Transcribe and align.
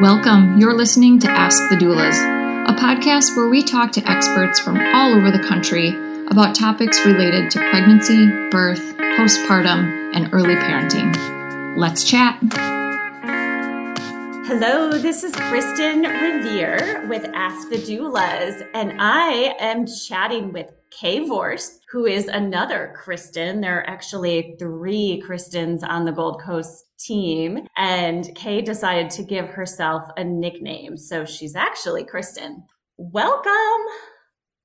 Welcome. 0.00 0.58
You're 0.58 0.74
listening 0.74 1.18
to 1.18 1.28
Ask 1.28 1.58
the 1.70 1.74
Doulas, 1.74 2.22
a 2.68 2.72
podcast 2.72 3.36
where 3.36 3.48
we 3.48 3.64
talk 3.64 3.90
to 3.92 4.08
experts 4.08 4.60
from 4.60 4.78
all 4.94 5.12
over 5.12 5.32
the 5.32 5.42
country 5.42 5.88
about 6.28 6.54
topics 6.54 7.04
related 7.04 7.50
to 7.50 7.58
pregnancy, 7.58 8.28
birth, 8.50 8.78
postpartum, 9.18 10.14
and 10.14 10.32
early 10.32 10.54
parenting. 10.54 11.12
Let's 11.76 12.08
chat. 12.08 12.38
Hello, 14.46 14.96
this 14.98 15.24
is 15.24 15.32
Kristin 15.32 16.06
Revere 16.06 17.04
with 17.08 17.24
Ask 17.34 17.68
the 17.68 17.78
Doulas, 17.78 18.64
and 18.74 19.00
I 19.00 19.56
am 19.58 19.84
chatting 19.84 20.52
with 20.52 20.77
Kay 20.90 21.20
Vorce, 21.20 21.78
who 21.90 22.06
is 22.06 22.28
another 22.28 22.94
Kristen. 22.96 23.60
There 23.60 23.78
are 23.78 23.88
actually 23.88 24.56
three 24.58 25.22
Kristens 25.24 25.82
on 25.82 26.04
the 26.04 26.12
Gold 26.12 26.40
Coast 26.40 26.84
team, 26.98 27.66
and 27.76 28.34
Kay 28.34 28.62
decided 28.62 29.10
to 29.10 29.22
give 29.22 29.48
herself 29.48 30.08
a 30.16 30.24
nickname. 30.24 30.96
So 30.96 31.24
she's 31.24 31.54
actually 31.54 32.04
Kristen. 32.04 32.64
Welcome. 32.96 33.52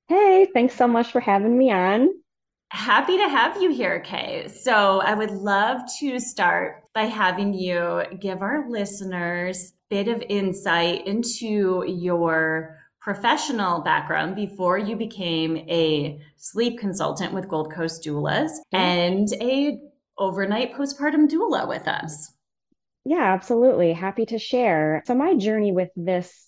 Hey, 0.08 0.46
thanks 0.52 0.74
so 0.74 0.86
much 0.86 1.12
for 1.12 1.20
having 1.20 1.56
me 1.56 1.70
on. 1.70 2.10
Happy 2.70 3.16
to 3.16 3.28
have 3.28 3.62
you 3.62 3.72
here, 3.72 4.00
Kay. 4.00 4.48
So 4.48 5.00
I 5.00 5.14
would 5.14 5.30
love 5.30 5.82
to 6.00 6.18
start 6.18 6.82
by 6.92 7.04
having 7.04 7.54
you 7.54 8.02
give 8.18 8.42
our 8.42 8.68
listeners 8.68 9.72
a 9.72 9.94
bit 9.94 10.08
of 10.08 10.22
insight 10.28 11.06
into 11.06 11.84
your 11.86 12.83
professional 13.04 13.82
background 13.82 14.34
before 14.34 14.78
you 14.78 14.96
became 14.96 15.58
a 15.68 16.18
sleep 16.38 16.78
consultant 16.78 17.34
with 17.34 17.46
Gold 17.48 17.70
Coast 17.70 18.02
Doulas 18.02 18.50
and 18.72 19.28
a 19.42 19.78
overnight 20.16 20.72
postpartum 20.72 21.28
doula 21.28 21.68
with 21.68 21.86
us. 21.86 22.32
Yeah, 23.04 23.34
absolutely. 23.34 23.92
Happy 23.92 24.24
to 24.26 24.38
share. 24.38 25.02
So 25.06 25.14
my 25.14 25.34
journey 25.34 25.70
with 25.70 25.90
this 25.94 26.46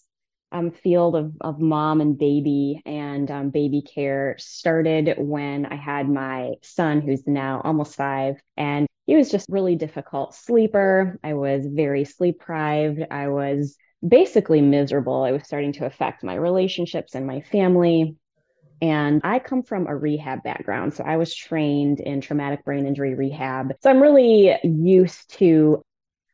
um, 0.51 0.71
field 0.71 1.15
of, 1.15 1.33
of 1.43 1.61
mom 1.61 2.01
and 2.01 2.17
baby 2.17 2.81
and 2.87 3.31
um, 3.31 3.51
baby 3.51 3.83
care 3.83 4.37
started 4.39 5.17
when 5.19 5.67
I 5.67 5.75
had 5.75 6.09
my 6.09 6.53
son, 6.63 7.03
who's 7.03 7.27
now 7.27 7.61
almost 7.65 7.97
five, 7.97 8.37
and 8.57 8.87
he 9.05 9.15
was 9.15 9.31
just 9.31 9.47
really 9.51 9.77
difficult 9.77 10.35
sleeper. 10.35 11.21
I 11.23 11.35
was 11.35 11.67
very 11.67 12.07
sleep 12.07 12.39
deprived. 12.39 13.05
I 13.11 13.29
was 13.29 13.77
basically 14.07 14.61
miserable. 14.61 15.25
It 15.25 15.33
was 15.33 15.45
starting 15.45 15.73
to 15.75 15.87
affect 15.87 16.25
my 16.25 16.35
relationships 16.35 17.15
and 17.15 17.27
my 17.27 17.41
family. 17.41 18.17
And 18.83 19.23
I 19.25 19.39
come 19.39 19.63
from 19.63 19.87
a 19.87 19.97
rehab 19.97 20.43
background. 20.43 20.95
So 20.95 21.05
I 21.05 21.17
was 21.17 21.35
trained 21.35 22.01
in 22.01 22.21
traumatic 22.21 22.65
brain 22.65 22.87
injury 22.87 23.15
rehab. 23.15 23.73
So 23.81 23.91
I'm 23.91 24.03
really 24.03 24.55
used 24.63 25.31
to 25.39 25.83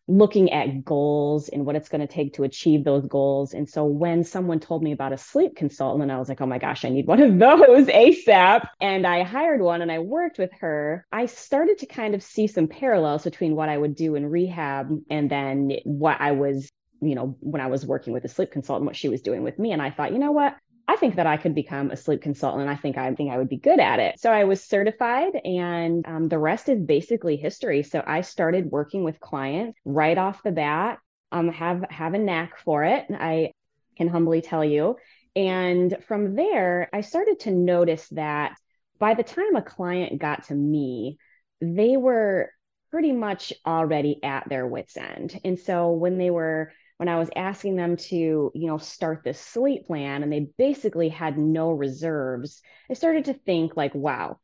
looking 0.09 0.51
at 0.51 0.85
goals 0.85 1.49
and 1.49 1.65
what 1.65 1.77
it's 1.77 1.89
going 1.89 2.01
to 2.01 2.13
take 2.13 2.35
to 2.35 2.43
achieve 2.43 2.83
those 2.83 3.07
goals. 3.07 3.55
And 3.55 3.69
so 3.69 3.85
when 3.85 4.25
someone 4.25 4.59
told 4.59 4.83
me 4.83 4.93
about 4.93 5.13
a 5.13 5.19
sleep 5.19 5.55
consultant, 5.55 6.03
and 6.03 6.11
I 6.11 6.19
was 6.19 6.29
like, 6.29 6.41
oh 6.41 6.47
my 6.47 6.59
gosh, 6.59 6.85
I 6.85 6.89
need 6.89 7.07
one 7.07 7.23
of 7.23 7.39
those 7.39 7.87
ASAP. 7.87 8.67
And 8.81 9.07
I 9.07 9.23
hired 9.23 9.61
one 9.61 9.81
and 9.81 9.93
I 9.93 10.01
worked 10.01 10.39
with 10.39 10.51
her. 10.61 11.07
I 11.13 11.27
started 11.27 11.79
to 11.79 11.87
kind 11.87 12.15
of 12.15 12.23
see 12.23 12.49
some 12.49 12.67
parallels 12.67 13.23
between 13.25 13.55
what 13.55 13.69
I 13.69 13.79
would 13.79 13.95
do 13.95 14.17
in 14.17 14.27
rehab 14.27 14.91
and 15.09 15.31
then 15.31 15.73
what 15.85 16.21
I 16.21 16.33
was 16.33 16.69
you 17.03 17.15
know, 17.15 17.37
when 17.41 17.61
I 17.61 17.67
was 17.67 17.85
working 17.85 18.13
with 18.13 18.25
a 18.25 18.29
sleep 18.29 18.51
consultant, 18.51 18.87
what 18.87 18.97
she 18.97 19.09
was 19.09 19.23
doing 19.23 19.43
with 19.43 19.59
me. 19.59 19.73
And 19.73 19.83
I 19.83 19.91
thought, 19.91 20.13
you 20.13 20.19
know 20.19 20.33
what? 20.33 20.57
I 20.89 20.97
think 20.97 21.17
that 21.17 21.27
I 21.27 21.37
could 21.37 21.55
become 21.55 21.91
a 21.91 21.97
sleep 21.97 22.23
consultant. 22.23 22.69
I 22.69 22.77
think 22.77 22.97
I 22.97 23.13
think 23.15 23.31
I 23.31 23.39
would 23.39 23.49
be 23.49 23.57
good 23.57 23.81
at 23.81 24.01
it. 24.01 24.19
So 24.19 24.33
I 24.33 24.45
was 24.45 24.63
certified, 24.63 25.35
and 25.45 26.07
um, 26.07 26.29
the 26.29 26.39
rest 26.39 26.69
is 26.69 26.81
basically 26.81 27.37
history. 27.37 27.83
So 27.83 28.03
I 28.05 28.23
started 28.23 28.71
working 28.71 29.05
with 29.05 29.21
clients 29.21 29.79
right 29.85 30.19
off 30.19 30.43
the 30.43 30.53
bat. 30.53 30.99
Um, 31.31 31.49
have 31.49 31.85
have 31.89 32.15
a 32.15 32.19
knack 32.19 32.59
for 32.59 32.85
it. 32.85 33.07
I 33.11 33.53
can 33.97 34.09
humbly 34.09 34.43
tell 34.43 34.65
you. 34.65 34.97
And 35.35 35.97
from 36.07 36.35
there, 36.35 36.91
I 36.93 37.01
started 37.01 37.41
to 37.41 37.53
notice 37.53 38.07
that 38.09 38.57
by 38.99 39.15
the 39.15 39.23
time 39.23 39.57
a 39.57 39.63
client 39.63 40.21
got 40.21 40.45
to 40.49 40.55
me, 40.55 41.19
they 41.61 41.97
were 41.97 42.51
pretty 42.91 43.13
much 43.13 43.53
already 43.67 44.23
at 44.23 44.49
their 44.49 44.67
wits' 44.67 44.97
end. 44.97 45.41
And 45.45 45.59
so 45.59 45.93
when 45.93 46.19
they 46.19 46.31
were 46.31 46.73
when 47.03 47.09
I 47.09 47.19
was 47.19 47.31
asking 47.35 47.75
them 47.75 47.97
to, 47.97 48.53
you 48.55 48.67
know, 48.69 48.79
start 48.79 49.23
this 49.25 49.41
sleep 49.41 49.89
plan 49.89 50.23
and 50.23 50.33
they 50.33 50.47
basically 50.57 51.09
had 51.09 51.37
no 51.37 51.73
reserves, 51.73 52.63
I 52.89 52.95
started 52.95 53.25
to 53.25 53.35
think 53.35 53.77
like, 53.77 53.93
wow, 53.93 54.39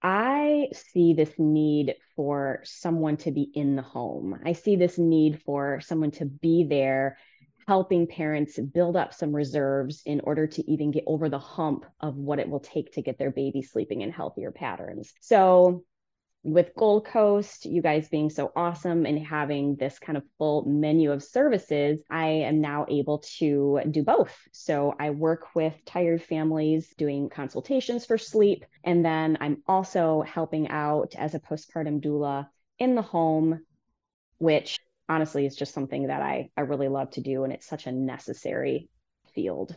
I 0.00 0.68
see 0.72 1.14
this 1.14 1.32
need 1.36 1.96
for 2.14 2.60
someone 2.62 3.16
to 3.16 3.32
be 3.32 3.50
in 3.52 3.74
the 3.74 3.82
home. 3.82 4.38
I 4.44 4.52
see 4.52 4.76
this 4.76 4.98
need 4.98 5.42
for 5.42 5.80
someone 5.80 6.12
to 6.12 6.26
be 6.26 6.62
there 6.62 7.18
helping 7.66 8.06
parents 8.06 8.56
build 8.56 8.96
up 8.96 9.12
some 9.12 9.34
reserves 9.34 10.02
in 10.06 10.20
order 10.20 10.46
to 10.46 10.70
even 10.70 10.92
get 10.92 11.02
over 11.08 11.28
the 11.28 11.40
hump 11.40 11.86
of 11.98 12.14
what 12.14 12.38
it 12.38 12.48
will 12.48 12.60
take 12.60 12.92
to 12.92 13.02
get 13.02 13.18
their 13.18 13.32
baby 13.32 13.62
sleeping 13.62 14.02
in 14.02 14.12
healthier 14.12 14.52
patterns. 14.52 15.12
So 15.20 15.82
with 16.46 16.76
Gold 16.76 17.04
Coast, 17.04 17.66
you 17.66 17.82
guys 17.82 18.08
being 18.08 18.30
so 18.30 18.52
awesome 18.54 19.04
and 19.04 19.18
having 19.18 19.74
this 19.74 19.98
kind 19.98 20.16
of 20.16 20.22
full 20.38 20.64
menu 20.64 21.10
of 21.10 21.24
services, 21.24 22.00
I 22.08 22.26
am 22.28 22.60
now 22.60 22.86
able 22.88 23.18
to 23.38 23.80
do 23.90 24.04
both. 24.04 24.32
So 24.52 24.94
I 24.96 25.10
work 25.10 25.56
with 25.56 25.74
tired 25.84 26.22
families 26.22 26.94
doing 26.96 27.30
consultations 27.30 28.06
for 28.06 28.16
sleep. 28.16 28.64
And 28.84 29.04
then 29.04 29.38
I'm 29.40 29.64
also 29.66 30.22
helping 30.22 30.68
out 30.68 31.16
as 31.18 31.34
a 31.34 31.40
postpartum 31.40 32.00
doula 32.00 32.46
in 32.78 32.94
the 32.94 33.02
home, 33.02 33.66
which 34.38 34.78
honestly 35.08 35.46
is 35.46 35.56
just 35.56 35.74
something 35.74 36.06
that 36.06 36.22
I, 36.22 36.50
I 36.56 36.60
really 36.60 36.88
love 36.88 37.10
to 37.12 37.20
do. 37.20 37.42
And 37.42 37.52
it's 37.52 37.66
such 37.66 37.88
a 37.88 37.92
necessary 37.92 38.88
field. 39.34 39.76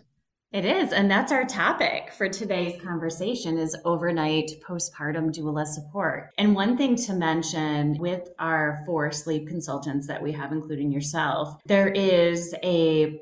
It 0.52 0.66
is, 0.66 0.94
and 0.94 1.12
that's 1.12 1.32
our 1.32 1.46
topic 1.46 2.12
for 2.12 2.28
today's 2.28 2.82
conversation 2.82 3.60
is 3.60 3.78
overnight 3.86 4.50
postpartum 4.68 5.32
doula 5.32 5.64
support. 5.68 6.32
And 6.40 6.56
one 6.56 6.76
thing 6.76 6.96
to 6.96 7.14
mention 7.14 8.00
with 8.00 8.30
our 8.40 8.82
four 8.88 9.12
sleep 9.12 9.48
consultants 9.48 10.08
that 10.08 10.24
we 10.24 10.32
have 10.32 10.52
including 10.52 10.92
yourself, 10.92 11.62
there 11.68 11.90
is 11.90 12.56
a 12.64 13.22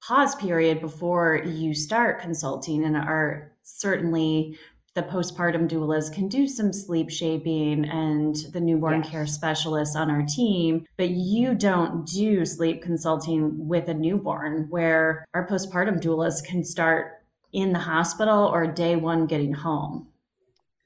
pause 0.00 0.36
period 0.36 0.80
before 0.80 1.42
you 1.44 1.74
start 1.74 2.20
consulting 2.20 2.84
and 2.84 2.96
are 2.96 3.50
certainly 3.64 4.56
the 4.94 5.02
postpartum 5.02 5.68
doulas 5.68 6.12
can 6.12 6.28
do 6.28 6.48
some 6.48 6.72
sleep 6.72 7.10
shaping 7.10 7.84
and 7.84 8.34
the 8.52 8.60
newborn 8.60 9.02
yes. 9.02 9.10
care 9.10 9.26
specialists 9.26 9.94
on 9.94 10.10
our 10.10 10.24
team, 10.26 10.84
but 10.96 11.10
you 11.10 11.54
don't 11.54 12.04
do 12.06 12.44
sleep 12.44 12.82
consulting 12.82 13.68
with 13.68 13.88
a 13.88 13.94
newborn 13.94 14.66
where 14.68 15.24
our 15.32 15.46
postpartum 15.46 16.00
doulas 16.00 16.44
can 16.44 16.64
start 16.64 17.22
in 17.52 17.72
the 17.72 17.78
hospital 17.78 18.46
or 18.46 18.66
day 18.66 18.96
one 18.96 19.26
getting 19.26 19.52
home. 19.52 20.08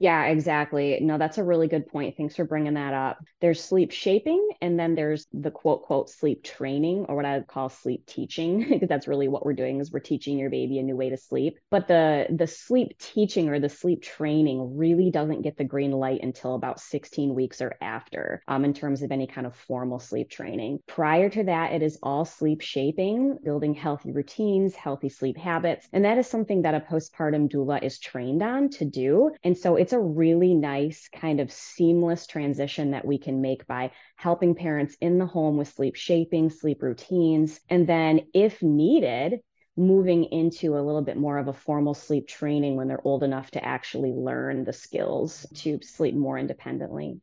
Yeah, 0.05 0.25
exactly. 0.27 0.99
No, 1.01 1.17
that's 1.17 1.39
a 1.39 1.43
really 1.43 1.67
good 1.67 1.87
point. 1.87 2.15
Thanks 2.19 2.37
for 2.37 2.45
bringing 2.45 2.75
that 2.75 2.93
up. 2.93 3.25
There's 3.41 3.65
sleep 3.65 3.91
shaping, 3.91 4.51
and 4.61 4.79
then 4.79 4.95
there's 4.95 5.27
the 5.33 5.51
quote, 5.51 5.85
quote, 5.85 6.11
sleep 6.11 6.45
training, 6.45 7.07
or 7.09 7.17
what 7.17 7.25
I 7.25 7.39
would 7.39 7.47
call 7.47 7.71
sleep 7.71 8.05
teaching, 8.05 8.69
because 8.69 8.91
that's 8.91 9.09
really 9.09 9.29
what 9.29 9.47
we're 9.47 9.55
doing 9.55 9.81
is 9.81 9.91
we're 9.91 10.01
teaching 10.01 10.37
your 10.37 10.51
baby 10.51 10.79
a 10.79 10.83
new 10.83 10.95
way 10.95 11.09
to 11.09 11.17
sleep. 11.17 11.59
But 11.71 11.89
the 11.89 12.27
the 12.29 12.47
sleep 12.47 12.99
teaching 12.99 13.49
or 13.49 13.59
the 13.59 13.71
sleep 13.71 14.03
training 14.03 14.77
really 14.77 15.11
doesn't 15.11 15.41
get 15.41 15.57
the 15.57 15.65
green 15.65 15.93
light 15.93 16.23
until 16.23 16.55
about 16.55 16.81
16 16.81 17.35
weeks 17.35 17.63
or 17.63 17.75
after, 17.81 18.43
um, 18.47 18.67
in 18.67 18.75
terms 18.75 19.01
of 19.01 19.11
any 19.11 19.27
kind 19.27 19.47
of 19.47 19.57
formal 19.57 20.01
sleep 20.01 20.29
training. 20.29 20.81
Prior 20.87 21.31
to 21.31 21.45
that, 21.45 21.73
it 21.73 21.83
is 21.83 21.99
all 22.03 22.27
sleep 22.27 22.61
shaping, 22.61 23.39
building 23.43 23.73
healthy 23.73 24.13
routines, 24.13 24.75
healthy 24.75 25.09
sleep 25.09 25.39
habits. 25.39 25.89
And 25.95 26.05
that 26.05 26.19
is 26.19 26.27
something 26.27 26.61
that 26.61 26.75
a 26.75 26.81
postpartum 26.81 27.49
doula 27.51 27.83
is 27.83 27.99
trained 27.99 28.43
on 28.43 28.69
to 28.69 28.85
do. 28.85 29.31
And 29.43 29.57
so 29.57 29.77
it's 29.77 29.94
a 29.95 29.99
really 29.99 30.55
nice 30.55 31.09
kind 31.09 31.41
of 31.41 31.51
seamless 31.51 32.27
transition 32.27 32.91
that 32.91 33.07
we 33.07 33.17
can 33.17 33.41
make 33.41 33.67
by 33.67 33.91
helping 34.17 34.55
parents 34.55 34.95
in 35.01 35.17
the 35.17 35.27
home 35.27 35.57
with 35.57 35.69
sleep 35.69 35.97
shaping, 35.97 36.51
sleep 36.51 36.83
routines, 36.83 37.59
and 37.71 37.87
then 37.87 38.21
if 38.35 38.63
needed, 38.63 39.41
moving 39.77 40.25
into 40.25 40.77
a 40.77 40.83
little 40.83 41.03
bit 41.03 41.17
more 41.17 41.39
of 41.39 41.49
a 41.49 41.53
formal 41.53 41.95
sleep 41.95 42.29
training 42.29 42.77
when 42.77 42.89
they're 42.89 43.07
old 43.07 43.23
enough 43.23 43.51
to 43.53 43.65
actually 43.65 44.13
learn 44.13 44.65
the 44.65 44.73
skills 44.73 45.47
to 45.55 45.81
sleep 45.83 46.15
more 46.15 46.39
independently. 46.39 47.21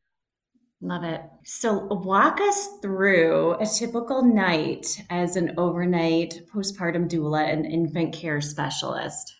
Love 0.82 1.04
it. 1.04 1.22
So, 1.44 1.86
walk 1.86 2.42
us 2.42 2.80
through 2.82 3.54
a 3.60 3.68
typical 3.68 4.26
night 4.26 4.88
as 5.12 5.36
an 5.36 5.54
overnight 5.58 6.42
postpartum 6.52 7.08
doula 7.08 7.48
and 7.48 7.68
infant 7.68 8.16
care 8.16 8.42
specialist. 8.42 9.32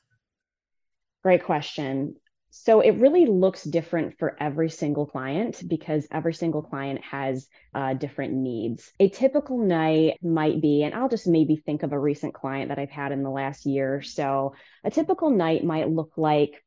Great 1.24 1.44
question. 1.44 2.16
So 2.52 2.82
it 2.82 3.00
really 3.00 3.26
looks 3.26 3.64
different 3.64 4.20
for 4.20 4.36
every 4.40 4.70
single 4.70 5.06
client 5.06 5.64
because 5.68 6.06
every 6.12 6.34
single 6.34 6.62
client 6.62 7.02
has 7.04 7.48
uh, 7.74 7.94
different 7.94 8.34
needs. 8.34 8.92
A 9.00 9.10
typical 9.10 9.58
night 9.58 10.18
might 10.22 10.62
be, 10.62 10.84
and 10.84 10.94
I'll 10.94 11.10
just 11.10 11.28
maybe 11.28 11.56
think 11.56 11.84
of 11.84 11.94
a 11.94 12.00
recent 12.00 12.34
client 12.34 12.70
that 12.70 12.78
I've 12.78 12.90
had 12.90 13.14
in 13.14 13.24
the 13.24 13.30
last 13.30 13.66
year. 13.66 13.96
or 13.96 14.02
So 14.02 14.54
a 14.84 14.92
typical 14.92 15.30
night 15.30 15.64
might 15.64 15.90
look 15.90 16.12
like 16.18 16.62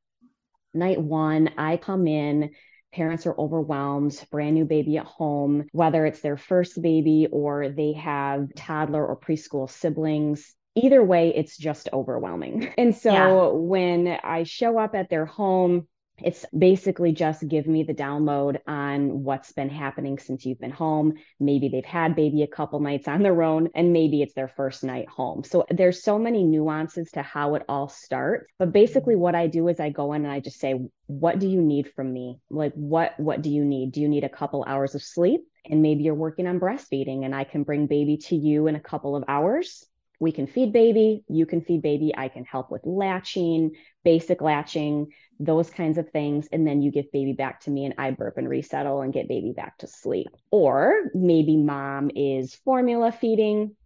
night 0.72 1.00
one, 1.00 1.50
I 1.58 1.76
come 1.76 2.06
in 2.06 2.50
parents 2.94 3.26
are 3.26 3.38
overwhelmed, 3.38 4.25
brand 4.31 4.54
new 4.54 4.64
baby 4.64 4.96
at 4.98 5.04
home, 5.04 5.66
whether 5.72 6.06
it's 6.06 6.20
their 6.20 6.36
first 6.36 6.81
baby 6.81 7.26
or 7.31 7.69
they 7.69 7.92
have 7.94 8.54
toddler 8.54 9.04
or 9.04 9.19
preschool 9.19 9.69
siblings 9.69 10.54
either 10.75 11.03
way, 11.03 11.32
it's 11.35 11.56
just 11.56 11.88
overwhelming. 11.93 12.73
And 12.79 12.94
so 12.94 13.12
yeah. 13.12 13.49
when 13.53 14.09
I 14.23 14.43
show 14.43 14.79
up 14.79 14.94
at 14.94 15.09
their 15.09 15.26
home, 15.26 15.87
it's 16.23 16.44
basically 16.56 17.12
just 17.12 17.47
give 17.49 17.67
me 17.67 17.82
the 17.82 17.94
download 17.94 18.59
on 18.69 19.25
what's 19.25 19.53
been 19.53 19.69
happening 19.69 20.19
since 20.19 20.44
you've 20.47 20.61
been 20.61 20.71
home. 20.71 21.15
Maybe 21.41 21.69
they've 21.69 21.85
had 21.85 22.15
baby 22.15 22.43
a 22.43 22.47
couple 22.47 22.79
nights 22.79 23.09
on 23.09 23.23
their 23.23 23.43
own, 23.43 23.71
and 23.75 23.93
maybe 23.93 24.23
it's 24.23 24.35
their 24.35 24.49
first 24.49 24.85
night 24.85 25.09
home. 25.09 25.43
So 25.43 25.67
there's 25.71 26.03
so 26.03 26.19
many 26.19 26.44
nuances 26.44 27.11
to 27.12 27.23
how 27.23 27.56
it 27.56 27.65
all 27.69 27.88
starts. 27.88 28.47
But 28.59 28.73
basically, 28.73 29.17
what 29.17 29.35
I 29.35 29.49
do 29.49 29.67
is 29.69 29.81
I 29.81 29.91
go 29.91 30.12
in 30.12 30.25
and 30.25 30.32
I 30.32 30.38
just 30.38 30.61
say, 30.61 30.81
"What 31.06 31.41
do 31.41 31.49
you 31.49 31.61
need 31.61 31.93
from 31.94 32.12
me? 32.12 32.38
Like, 32.49 32.75
what 32.75 33.19
what 33.19 33.43
do 33.43 33.50
you 33.50 33.65
need? 33.65 33.93
Do 33.93 34.00
you 34.00 34.09
need 34.09 34.25
a 34.25 34.29
couple 34.29 34.65
hours 34.69 34.94
of 34.94 35.03
sleep?" 35.03 35.41
And 35.69 35.82
maybe 35.82 36.05
you're 36.05 36.15
working 36.15 36.47
on 36.47 36.61
breastfeeding, 36.61 37.25
and 37.25 37.35
I 37.35 37.43
can 37.44 37.65
bring 37.65 37.87
baby 37.87 38.19
to 38.29 38.37
you 38.37 38.69
in 38.69 38.77
a 38.77 38.81
couple 38.81 39.17
of 39.17 39.25
hours 39.27 39.85
we 40.20 40.32
can 40.32 40.46
feed 40.46 40.72
baby, 40.72 41.25
you 41.28 41.46
can 41.46 41.61
feed 41.61 41.82
baby, 41.82 42.12
I 42.16 42.28
can 42.28 42.44
help 42.44 42.70
with 42.70 42.82
latching, 42.84 43.72
basic 44.05 44.40
latching, 44.40 45.08
those 45.40 45.70
kinds 45.70 45.99
of 45.99 46.11
things. 46.11 46.49
And 46.52 46.66
then 46.66 46.82
you 46.82 46.90
give 46.90 47.11
baby 47.12 47.32
back 47.32 47.61
to 47.62 47.70
me 47.70 47.84
and 47.84 47.94
I 47.99 48.11
burp 48.12 48.38
and 48.38 48.49
resettle 48.49 49.00
and 49.00 49.12
get 49.12 49.28
baby 49.28 49.52
back 49.52 49.78
to 49.78 49.87
sleep. 49.87 50.28
Or 50.50 51.11
maybe 51.14 51.56
mom 51.56 52.11
is 52.14 52.55
formula 52.55 53.12
feeding 53.12 53.76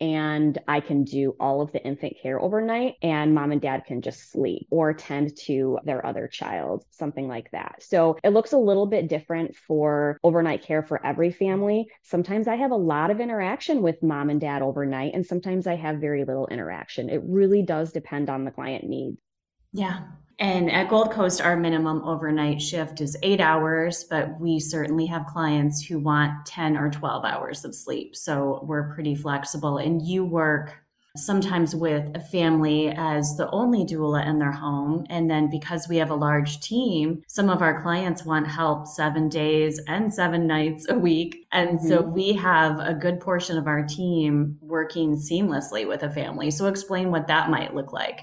and 0.00 0.58
I 0.68 0.80
can 0.80 1.04
do 1.04 1.36
all 1.40 1.60
of 1.60 1.72
the 1.72 1.84
infant 1.84 2.14
care 2.22 2.40
overnight 2.40 2.94
and 3.02 3.34
mom 3.34 3.52
and 3.52 3.60
dad 3.60 3.84
can 3.86 4.02
just 4.02 4.30
sleep 4.30 4.66
or 4.70 4.92
tend 4.92 5.36
to 5.44 5.78
their 5.84 6.04
other 6.04 6.28
child, 6.28 6.84
something 6.90 7.28
like 7.28 7.50
that. 7.52 7.82
So 7.82 8.18
it 8.22 8.30
looks 8.30 8.52
a 8.52 8.58
little 8.58 8.86
bit 8.86 9.08
different 9.08 9.56
for 9.56 10.18
overnight 10.22 10.62
care 10.62 10.82
for 10.82 11.04
every 11.04 11.30
family. 11.30 11.86
Sometimes 12.02 12.48
I 12.48 12.56
have 12.56 12.70
a 12.70 12.76
lot 12.76 13.10
of 13.10 13.20
interaction 13.20 13.82
with 13.82 14.02
mom 14.02 14.30
and 14.30 14.40
dad 14.40 14.62
overnight, 14.62 15.14
and 15.14 15.24
sometimes 15.24 15.66
I 15.66 15.76
have 15.76 15.96
very 15.96 16.24
little 16.24 16.46
interaction. 16.48 17.08
It 17.08 17.22
really 17.24 17.62
does 17.62 17.92
depend 17.92 18.28
on 18.28 18.44
the 18.44 18.50
client 18.50 18.84
needs. 18.84 19.18
Yeah. 19.72 20.04
And 20.38 20.70
at 20.70 20.90
Gold 20.90 21.12
Coast, 21.12 21.40
our 21.40 21.56
minimum 21.56 22.02
overnight 22.04 22.60
shift 22.60 23.00
is 23.00 23.16
eight 23.22 23.40
hours, 23.40 24.04
but 24.04 24.38
we 24.38 24.60
certainly 24.60 25.06
have 25.06 25.24
clients 25.26 25.82
who 25.82 25.98
want 25.98 26.44
10 26.44 26.76
or 26.76 26.90
12 26.90 27.24
hours 27.24 27.64
of 27.64 27.74
sleep. 27.74 28.14
So 28.14 28.60
we're 28.62 28.92
pretty 28.92 29.14
flexible. 29.14 29.78
And 29.78 30.02
you 30.02 30.26
work 30.26 30.74
sometimes 31.16 31.74
with 31.74 32.14
a 32.14 32.20
family 32.20 32.88
as 32.90 33.36
the 33.38 33.50
only 33.50 33.86
doula 33.86 34.26
in 34.26 34.38
their 34.38 34.52
home. 34.52 35.06
And 35.08 35.30
then 35.30 35.48
because 35.48 35.88
we 35.88 35.96
have 35.96 36.10
a 36.10 36.14
large 36.14 36.60
team, 36.60 37.22
some 37.26 37.48
of 37.48 37.62
our 37.62 37.80
clients 37.80 38.26
want 38.26 38.46
help 38.46 38.86
seven 38.86 39.30
days 39.30 39.80
and 39.88 40.12
seven 40.12 40.46
nights 40.46 40.86
a 40.90 40.98
week. 40.98 41.46
And 41.52 41.78
mm-hmm. 41.78 41.88
so 41.88 42.02
we 42.02 42.34
have 42.34 42.78
a 42.78 42.92
good 42.92 43.20
portion 43.20 43.56
of 43.56 43.66
our 43.66 43.86
team 43.86 44.58
working 44.60 45.16
seamlessly 45.16 45.88
with 45.88 46.02
a 46.02 46.10
family. 46.10 46.50
So 46.50 46.66
explain 46.66 47.10
what 47.10 47.26
that 47.28 47.48
might 47.48 47.74
look 47.74 47.94
like 47.94 48.20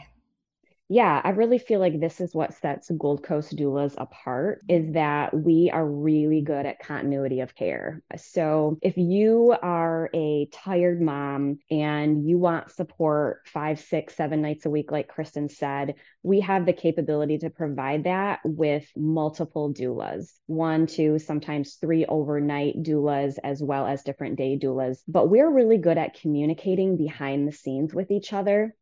yeah, 0.94 1.20
I 1.24 1.30
really 1.30 1.58
feel 1.58 1.80
like 1.80 2.00
this 2.00 2.22
is 2.22 2.36
what 2.36 2.54
sets 2.54 2.92
Gold 3.00 3.24
Coast 3.24 3.56
doulas 3.56 3.96
apart 3.98 4.62
is 4.70 4.94
that 4.94 5.34
we 5.34 5.72
are 5.74 5.84
really 5.84 6.42
good 6.42 6.68
at 6.68 6.78
continuity 6.78 7.40
of 7.40 7.56
care. 7.56 8.04
So 8.16 8.78
if 8.80 8.96
you 8.96 9.56
are 9.60 10.12
a 10.14 10.48
tired 10.54 11.02
mom 11.02 11.58
and 11.72 12.30
you 12.30 12.38
want 12.38 12.70
support 12.70 13.42
five, 13.48 13.80
six, 13.80 14.16
seven 14.16 14.44
nights 14.44 14.68
a 14.68 14.70
week, 14.70 14.92
like 14.92 15.12
Kristin 15.12 15.50
said, 15.50 15.96
we 16.22 16.42
have 16.42 16.68
the 16.68 16.74
capability 16.74 17.40
to 17.40 17.50
provide 17.50 18.04
that 18.04 18.42
with 18.44 18.86
multiple 18.96 19.74
doulas, 19.74 20.32
one, 20.46 20.86
two, 20.86 21.18
sometimes 21.18 21.74
three 21.74 22.06
overnight 22.06 22.84
doulas, 22.84 23.40
as 23.44 23.64
well 23.64 23.88
as 23.88 24.04
different 24.04 24.36
day 24.36 24.60
doulas. 24.60 25.00
But 25.08 25.32
we're 25.32 25.50
really 25.50 25.80
good 25.80 25.98
at 25.98 26.20
communicating 26.22 26.98
behind 26.98 27.48
the 27.48 27.52
scenes 27.52 27.96
with 27.96 28.12
each 28.12 28.32
other 28.32 28.76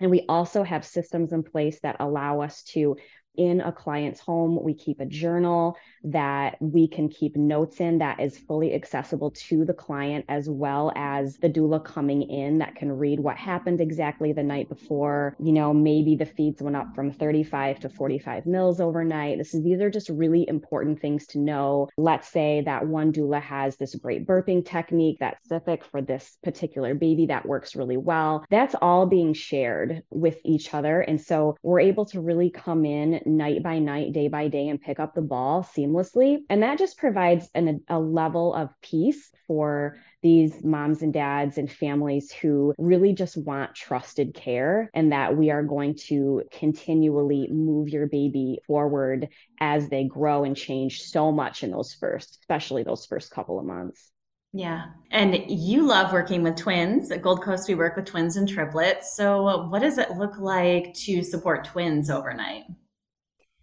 and 0.00 0.10
we 0.10 0.24
also 0.28 0.62
have 0.62 0.84
systems 0.84 1.32
in 1.32 1.42
place 1.42 1.78
that 1.80 1.96
allow 2.00 2.40
us 2.40 2.62
to 2.62 2.96
in 3.36 3.60
a 3.60 3.72
client's 3.72 4.20
home. 4.20 4.58
We 4.62 4.74
keep 4.74 5.00
a 5.00 5.06
journal 5.06 5.76
that 6.04 6.56
we 6.60 6.88
can 6.88 7.08
keep 7.08 7.36
notes 7.36 7.80
in 7.80 7.98
that 7.98 8.20
is 8.20 8.38
fully 8.38 8.74
accessible 8.74 9.30
to 9.32 9.64
the 9.64 9.74
client 9.74 10.24
as 10.28 10.48
well 10.48 10.92
as 10.96 11.36
the 11.38 11.48
doula 11.48 11.84
coming 11.84 12.22
in 12.22 12.58
that 12.58 12.74
can 12.74 12.90
read 12.92 13.20
what 13.20 13.36
happened 13.36 13.80
exactly 13.80 14.32
the 14.32 14.42
night 14.42 14.68
before. 14.68 15.36
You 15.38 15.52
know, 15.52 15.74
maybe 15.74 16.16
the 16.16 16.26
feeds 16.26 16.62
went 16.62 16.76
up 16.76 16.94
from 16.94 17.12
35 17.12 17.80
to 17.80 17.88
45 17.88 18.46
mils 18.46 18.80
overnight. 18.80 19.38
This 19.38 19.54
is 19.54 19.62
these 19.62 19.80
are 19.80 19.90
just 19.90 20.08
really 20.08 20.48
important 20.48 21.00
things 21.00 21.26
to 21.28 21.38
know. 21.38 21.88
Let's 21.96 22.28
say 22.28 22.62
that 22.64 22.86
one 22.86 23.12
doula 23.12 23.42
has 23.42 23.76
this 23.76 23.94
great 23.94 24.26
burping 24.26 24.64
technique 24.64 25.18
that's 25.20 25.44
specific 25.44 25.84
for 25.84 26.00
this 26.00 26.38
particular 26.42 26.94
baby 26.94 27.26
that 27.26 27.46
works 27.46 27.76
really 27.76 27.96
well. 27.96 28.44
That's 28.50 28.74
all 28.80 29.06
being 29.06 29.34
shared 29.34 30.02
with 30.10 30.38
each 30.44 30.72
other. 30.74 31.00
And 31.00 31.20
so 31.20 31.56
we're 31.62 31.80
able 31.80 32.06
to 32.06 32.20
really 32.20 32.50
come 32.50 32.84
in 32.84 33.19
night 33.26 33.62
by 33.62 33.78
night, 33.78 34.12
day 34.12 34.28
by 34.28 34.48
day, 34.48 34.68
and 34.68 34.80
pick 34.80 35.00
up 35.00 35.14
the 35.14 35.22
ball 35.22 35.62
seamlessly. 35.62 36.38
And 36.48 36.62
that 36.62 36.78
just 36.78 36.98
provides 36.98 37.48
an, 37.54 37.82
a 37.88 37.98
level 37.98 38.54
of 38.54 38.70
peace 38.82 39.30
for 39.46 39.98
these 40.22 40.62
moms 40.62 41.02
and 41.02 41.12
dads 41.12 41.58
and 41.58 41.70
families 41.70 42.30
who 42.30 42.74
really 42.78 43.14
just 43.14 43.36
want 43.36 43.74
trusted 43.74 44.34
care 44.34 44.90
and 44.92 45.12
that 45.12 45.36
we 45.36 45.50
are 45.50 45.62
going 45.62 45.94
to 46.08 46.42
continually 46.52 47.48
move 47.50 47.88
your 47.88 48.06
baby 48.06 48.58
forward 48.66 49.28
as 49.60 49.88
they 49.88 50.04
grow 50.04 50.44
and 50.44 50.56
change 50.56 51.02
so 51.02 51.32
much 51.32 51.62
in 51.62 51.70
those 51.70 51.94
first, 51.94 52.38
especially 52.42 52.82
those 52.82 53.06
first 53.06 53.30
couple 53.30 53.58
of 53.58 53.64
months. 53.64 54.10
Yeah. 54.52 54.86
And 55.10 55.44
you 55.48 55.86
love 55.86 56.12
working 56.12 56.42
with 56.42 56.56
twins. 56.56 57.10
At 57.12 57.22
Gold 57.22 57.42
Coast, 57.42 57.68
we 57.68 57.76
work 57.76 57.96
with 57.96 58.06
twins 58.06 58.36
and 58.36 58.48
triplets. 58.48 59.16
So, 59.16 59.68
what 59.68 59.80
does 59.80 59.96
it 59.96 60.10
look 60.12 60.38
like 60.38 60.92
to 61.04 61.22
support 61.22 61.64
twins 61.64 62.10
overnight? 62.10 62.64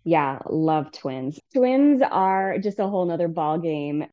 Yeah, 0.07 0.39
love 0.49 0.93
twins. 0.93 1.37
Twins 1.53 2.01
are 2.01 2.59
just 2.59 2.79
a 2.79 2.87
whole 2.87 3.05
nother 3.05 3.27
ball 3.27 3.59
game. 3.59 4.05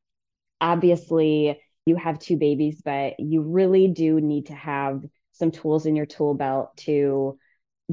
Obviously, 0.59 1.57
you 1.85 1.95
have 1.95 2.19
two 2.19 2.35
babies, 2.35 2.81
but 2.83 3.17
you 3.17 3.41
really 3.41 3.87
do 3.87 4.19
need 4.19 4.47
to 4.47 4.53
have 4.53 5.05
some 5.31 5.51
tools 5.51 5.85
in 5.85 5.95
your 5.95 6.05
tool 6.05 6.33
belt 6.33 6.75
to 6.79 7.39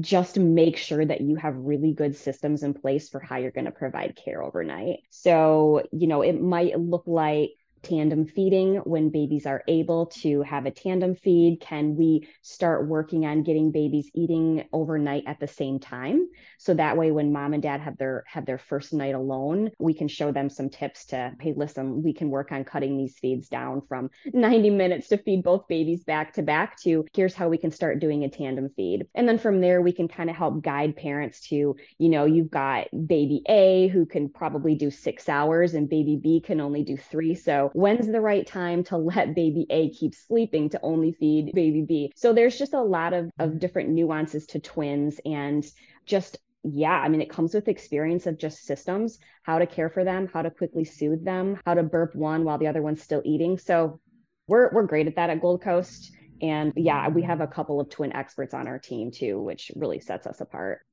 just 0.01 0.37
make 0.37 0.75
sure 0.75 1.05
that 1.05 1.21
you 1.21 1.37
have 1.37 1.55
really 1.55 1.93
good 1.93 2.17
systems 2.17 2.63
in 2.63 2.73
place 2.73 3.07
for 3.07 3.21
how 3.21 3.37
you're 3.37 3.51
going 3.51 3.63
to 3.65 3.71
provide 3.71 4.19
care 4.21 4.43
overnight. 4.43 4.99
So, 5.09 5.83
you 5.93 6.07
know, 6.07 6.23
it 6.23 6.41
might 6.41 6.77
look 6.77 7.03
like 7.07 7.51
tandem 7.83 8.25
feeding 8.25 8.77
when 8.77 9.09
babies 9.09 9.45
are 9.45 9.63
able 9.67 10.07
to 10.07 10.41
have 10.41 10.65
a 10.65 10.71
tandem 10.71 11.15
feed? 11.15 11.59
Can 11.61 11.95
we 11.95 12.27
start 12.41 12.87
working 12.87 13.25
on 13.25 13.43
getting 13.43 13.71
babies 13.71 14.09
eating 14.13 14.67
overnight 14.73 15.23
at 15.27 15.39
the 15.39 15.47
same 15.47 15.79
time? 15.79 16.29
So 16.57 16.73
that 16.73 16.97
way 16.97 17.11
when 17.11 17.33
mom 17.33 17.53
and 17.53 17.61
dad 17.61 17.81
have 17.81 17.97
their 17.97 18.23
have 18.27 18.45
their 18.45 18.57
first 18.57 18.93
night 18.93 19.15
alone, 19.15 19.71
we 19.79 19.93
can 19.93 20.07
show 20.07 20.31
them 20.31 20.49
some 20.49 20.69
tips 20.69 21.05
to, 21.07 21.33
hey, 21.39 21.53
listen, 21.55 22.01
we 22.01 22.13
can 22.13 22.29
work 22.29 22.51
on 22.51 22.63
cutting 22.63 22.97
these 22.97 23.17
feeds 23.19 23.49
down 23.49 23.81
from 23.87 24.09
90 24.33 24.69
minutes 24.69 25.09
to 25.09 25.17
feed 25.17 25.43
both 25.43 25.67
babies 25.67 26.03
back 26.03 26.33
to 26.33 26.41
back 26.41 26.79
to 26.81 27.05
here's 27.13 27.33
how 27.33 27.49
we 27.49 27.57
can 27.57 27.71
start 27.71 27.99
doing 27.99 28.23
a 28.23 28.29
tandem 28.29 28.69
feed. 28.75 29.07
And 29.13 29.27
then 29.27 29.37
from 29.37 29.61
there 29.61 29.81
we 29.81 29.91
can 29.91 30.07
kind 30.07 30.29
of 30.29 30.35
help 30.35 30.63
guide 30.63 30.95
parents 30.95 31.47
to, 31.49 31.75
you 31.97 32.09
know, 32.09 32.25
you've 32.25 32.51
got 32.51 32.87
baby 33.07 33.41
A 33.49 33.87
who 33.89 34.05
can 34.05 34.29
probably 34.29 34.75
do 34.75 34.89
6 34.89 35.29
hours 35.29 35.73
and 35.73 35.89
baby 35.89 36.19
B 36.21 36.41
can 36.41 36.61
only 36.61 36.83
do 36.83 36.95
3. 36.95 37.35
So 37.35 37.71
when's 37.73 38.07
the 38.07 38.21
right 38.21 38.45
time 38.45 38.83
to 38.85 38.97
let 38.97 39.35
baby 39.35 39.65
A 39.69 39.89
keep 39.89 40.15
sleeping 40.15 40.69
to 40.69 40.79
only 40.81 41.11
feed 41.11 41.51
baby 41.53 41.81
B? 41.81 42.11
So 42.15 42.33
there's 42.33 42.57
just 42.57 42.73
a 42.73 42.81
lot 42.81 43.13
of, 43.13 43.29
of 43.39 43.59
different 43.59 43.89
nuances 43.89 44.45
to 44.47 44.59
twins 44.59 45.19
and 45.25 45.65
just 46.05 46.37
yeah, 46.65 46.93
I 46.93 47.09
mean, 47.09 47.21
it 47.21 47.29
comes 47.29 47.53
with 47.53 47.67
experience 47.67 48.25
of 48.25 48.37
just 48.37 48.63
systems, 48.63 49.19
how 49.43 49.59
to 49.59 49.67
care 49.67 49.89
for 49.89 50.05
them, 50.05 50.29
how 50.33 50.41
to 50.41 50.49
quickly 50.49 50.85
soothe 50.85 51.25
them, 51.25 51.59
how 51.65 51.73
to 51.73 51.83
burp 51.83 52.15
one 52.15 52.45
while 52.45 52.57
the 52.57 52.67
other 52.67 52.81
one's 52.81 53.03
still 53.03 53.21
eating. 53.25 53.57
So 53.57 53.99
we're 54.47 54.71
we're 54.73 54.87
great 54.87 55.07
at 55.07 55.17
that 55.17 55.29
at 55.29 55.41
Gold 55.41 55.61
Coast. 55.61 56.11
And 56.41 56.73
yeah, 56.75 57.09
we 57.09 57.21
have 57.23 57.41
a 57.41 57.47
couple 57.47 57.79
of 57.79 57.89
twin 57.89 58.13
experts 58.13 58.53
on 58.53 58.67
our 58.67 58.79
team 58.79 59.11
too, 59.11 59.41
which 59.41 59.71
really 59.75 59.99
sets 59.99 60.25
us 60.25 60.41
apart. 60.41 60.85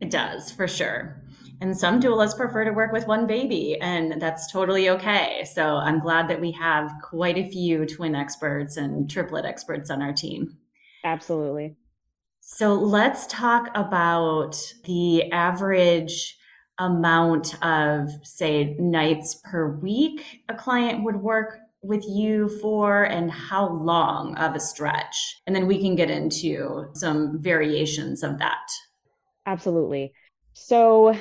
It 0.00 0.10
does, 0.10 0.50
for 0.50 0.66
sure. 0.66 1.22
And 1.60 1.76
some 1.76 2.00
doulas 2.00 2.34
prefer 2.34 2.64
to 2.64 2.70
work 2.70 2.90
with 2.90 3.06
one 3.06 3.26
baby, 3.26 3.78
and 3.80 4.20
that's 4.20 4.50
totally 4.50 4.88
okay. 4.88 5.46
So 5.52 5.76
I'm 5.76 6.00
glad 6.00 6.28
that 6.28 6.40
we 6.40 6.52
have 6.52 6.90
quite 7.02 7.36
a 7.36 7.48
few 7.50 7.84
twin 7.84 8.14
experts 8.14 8.78
and 8.78 9.10
triplet 9.10 9.44
experts 9.44 9.90
on 9.90 10.00
our 10.00 10.14
team. 10.14 10.56
Absolutely. 11.04 11.76
So 12.40 12.74
let's 12.74 13.26
talk 13.26 13.68
about 13.74 14.56
the 14.84 15.30
average 15.32 16.38
amount 16.78 17.62
of, 17.62 18.08
say, 18.22 18.74
nights 18.78 19.40
per 19.44 19.68
week 19.76 20.42
a 20.48 20.54
client 20.54 21.04
would 21.04 21.16
work 21.16 21.58
with 21.82 22.04
you 22.08 22.48
for 22.60 23.04
and 23.04 23.30
how 23.30 23.68
long 23.68 24.34
of 24.36 24.54
a 24.54 24.60
stretch. 24.60 25.42
And 25.46 25.54
then 25.54 25.66
we 25.66 25.78
can 25.78 25.94
get 25.94 26.10
into 26.10 26.88
some 26.94 27.38
variations 27.40 28.22
of 28.22 28.38
that. 28.38 28.66
Absolutely. 29.46 30.12
So 30.52 31.14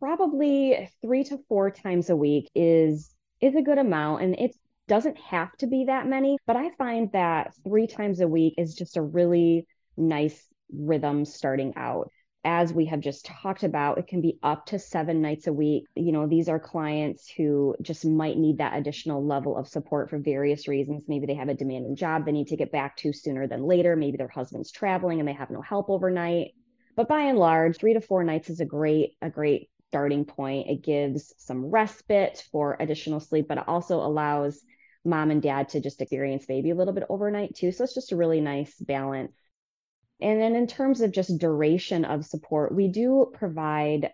probably 0.00 0.88
three 1.02 1.24
to 1.24 1.38
four 1.48 1.70
times 1.70 2.10
a 2.10 2.16
week 2.16 2.48
is 2.54 3.14
is 3.40 3.54
a 3.54 3.62
good 3.62 3.78
amount 3.78 4.22
and 4.22 4.34
it 4.38 4.56
doesn't 4.88 5.18
have 5.18 5.54
to 5.58 5.66
be 5.66 5.84
that 5.84 6.06
many 6.06 6.36
but 6.46 6.56
i 6.56 6.70
find 6.78 7.12
that 7.12 7.52
three 7.62 7.86
times 7.86 8.20
a 8.20 8.26
week 8.26 8.54
is 8.56 8.74
just 8.74 8.96
a 8.96 9.02
really 9.02 9.66
nice 9.96 10.42
rhythm 10.72 11.24
starting 11.24 11.74
out 11.76 12.10
as 12.44 12.72
we 12.72 12.86
have 12.86 13.00
just 13.00 13.26
talked 13.26 13.64
about, 13.64 13.98
it 13.98 14.06
can 14.06 14.22
be 14.22 14.38
up 14.42 14.64
to 14.66 14.78
seven 14.78 15.20
nights 15.20 15.46
a 15.46 15.52
week. 15.52 15.84
You 15.94 16.12
know, 16.12 16.26
these 16.26 16.48
are 16.48 16.58
clients 16.58 17.30
who 17.30 17.76
just 17.82 18.04
might 18.04 18.38
need 18.38 18.58
that 18.58 18.76
additional 18.76 19.24
level 19.24 19.56
of 19.56 19.68
support 19.68 20.08
for 20.08 20.18
various 20.18 20.66
reasons. 20.66 21.04
Maybe 21.06 21.26
they 21.26 21.34
have 21.34 21.50
a 21.50 21.54
demanding 21.54 21.96
job 21.96 22.24
they 22.24 22.32
need 22.32 22.48
to 22.48 22.56
get 22.56 22.72
back 22.72 22.96
to 22.98 23.12
sooner 23.12 23.46
than 23.46 23.64
later. 23.64 23.94
Maybe 23.94 24.16
their 24.16 24.28
husband's 24.28 24.70
traveling 24.70 25.18
and 25.20 25.28
they 25.28 25.34
have 25.34 25.50
no 25.50 25.60
help 25.60 25.90
overnight. 25.90 26.52
But 26.96 27.08
by 27.08 27.22
and 27.22 27.38
large, 27.38 27.78
three 27.78 27.94
to 27.94 28.00
four 28.00 28.24
nights 28.24 28.50
is 28.50 28.60
a 28.60 28.64
great, 28.64 29.16
a 29.22 29.30
great 29.30 29.70
starting 29.88 30.24
point. 30.24 30.68
It 30.68 30.82
gives 30.82 31.34
some 31.38 31.66
respite 31.66 32.44
for 32.52 32.76
additional 32.78 33.20
sleep, 33.20 33.48
but 33.48 33.58
it 33.58 33.68
also 33.68 34.00
allows 34.00 34.62
mom 35.04 35.30
and 35.30 35.40
dad 35.42 35.70
to 35.70 35.80
just 35.80 36.00
experience 36.00 36.46
baby 36.46 36.70
a 36.70 36.74
little 36.74 36.92
bit 36.92 37.06
overnight 37.08 37.54
too. 37.54 37.72
So 37.72 37.84
it's 37.84 37.94
just 37.94 38.12
a 38.12 38.16
really 38.16 38.40
nice 38.40 38.74
balance 38.78 39.32
and 40.20 40.40
then 40.40 40.54
in 40.54 40.66
terms 40.66 41.00
of 41.00 41.12
just 41.12 41.38
duration 41.38 42.04
of 42.04 42.26
support, 42.26 42.74
we 42.74 42.88
do 42.88 43.30
provide 43.32 44.12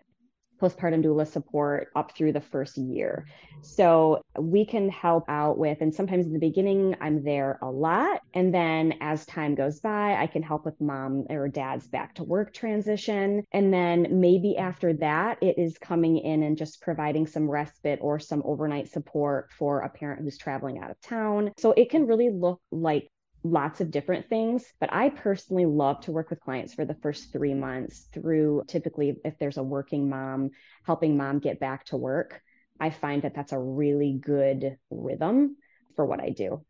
postpartum 0.59 1.03
doula 1.03 1.27
support 1.27 1.89
up 1.95 2.15
through 2.15 2.33
the 2.33 2.41
first 2.41 2.77
year. 2.77 3.25
Mm-hmm. 3.27 3.63
So 3.63 4.21
we 4.39 4.65
can 4.65 4.89
help 4.89 5.25
out 5.27 5.57
with, 5.57 5.81
and 5.81 5.93
sometimes 5.93 6.25
in 6.25 6.33
the 6.33 6.39
beginning, 6.39 6.95
I'm 7.01 7.23
there 7.23 7.59
a 7.61 7.69
lot. 7.69 8.21
And 8.33 8.53
then 8.53 8.95
as 9.01 9.25
time 9.25 9.55
goes 9.55 9.79
by, 9.79 10.15
I 10.15 10.27
can 10.27 10.43
help 10.43 10.65
with 10.65 10.79
mom 10.79 11.25
or 11.29 11.47
dad's 11.47 11.87
back 11.87 12.15
to 12.15 12.23
work 12.23 12.53
transition. 12.53 13.43
And 13.51 13.73
then 13.73 14.07
maybe 14.11 14.57
after 14.57 14.93
that, 14.93 15.41
it 15.41 15.57
is 15.57 15.77
coming 15.77 16.17
in 16.17 16.43
and 16.43 16.57
just 16.57 16.81
providing 16.81 17.27
some 17.27 17.49
respite 17.49 17.99
or 18.01 18.19
some 18.19 18.41
overnight 18.45 18.89
support 18.89 19.51
for 19.51 19.81
a 19.81 19.89
parent 19.89 20.21
who's 20.21 20.37
traveling 20.37 20.79
out 20.79 20.91
of 20.91 20.99
town. 21.01 21.51
So 21.57 21.71
it 21.71 21.89
can 21.89 22.07
really 22.07 22.29
look 22.29 22.61
like 22.71 23.07
lots 23.51 23.81
of 23.81 23.91
different 23.91 24.29
things. 24.29 24.65
But 24.79 24.93
I 24.93 25.09
personally 25.09 25.65
love 25.65 26.01
to 26.01 26.11
work 26.11 26.29
with 26.29 26.39
clients 26.39 26.73
for 26.73 26.85
the 26.85 26.95
first 26.95 27.31
three 27.31 27.53
months 27.53 28.07
through 28.13 28.63
typically, 28.67 29.17
if 29.23 29.37
there's 29.39 29.57
a 29.57 29.63
working 29.63 30.09
mom, 30.09 30.51
helping 30.83 31.17
mom 31.17 31.39
get 31.39 31.59
back 31.59 31.85
to 31.85 31.97
work. 31.97 32.41
I 32.79 32.89
find 32.89 33.23
that 33.23 33.33
that's 33.33 33.53
a 33.53 33.59
really 33.59 34.13
good 34.13 34.77
rhythm 34.91 35.57
for 35.95 36.05
what 36.05 36.21
I 36.21 36.29
do. 36.29 36.63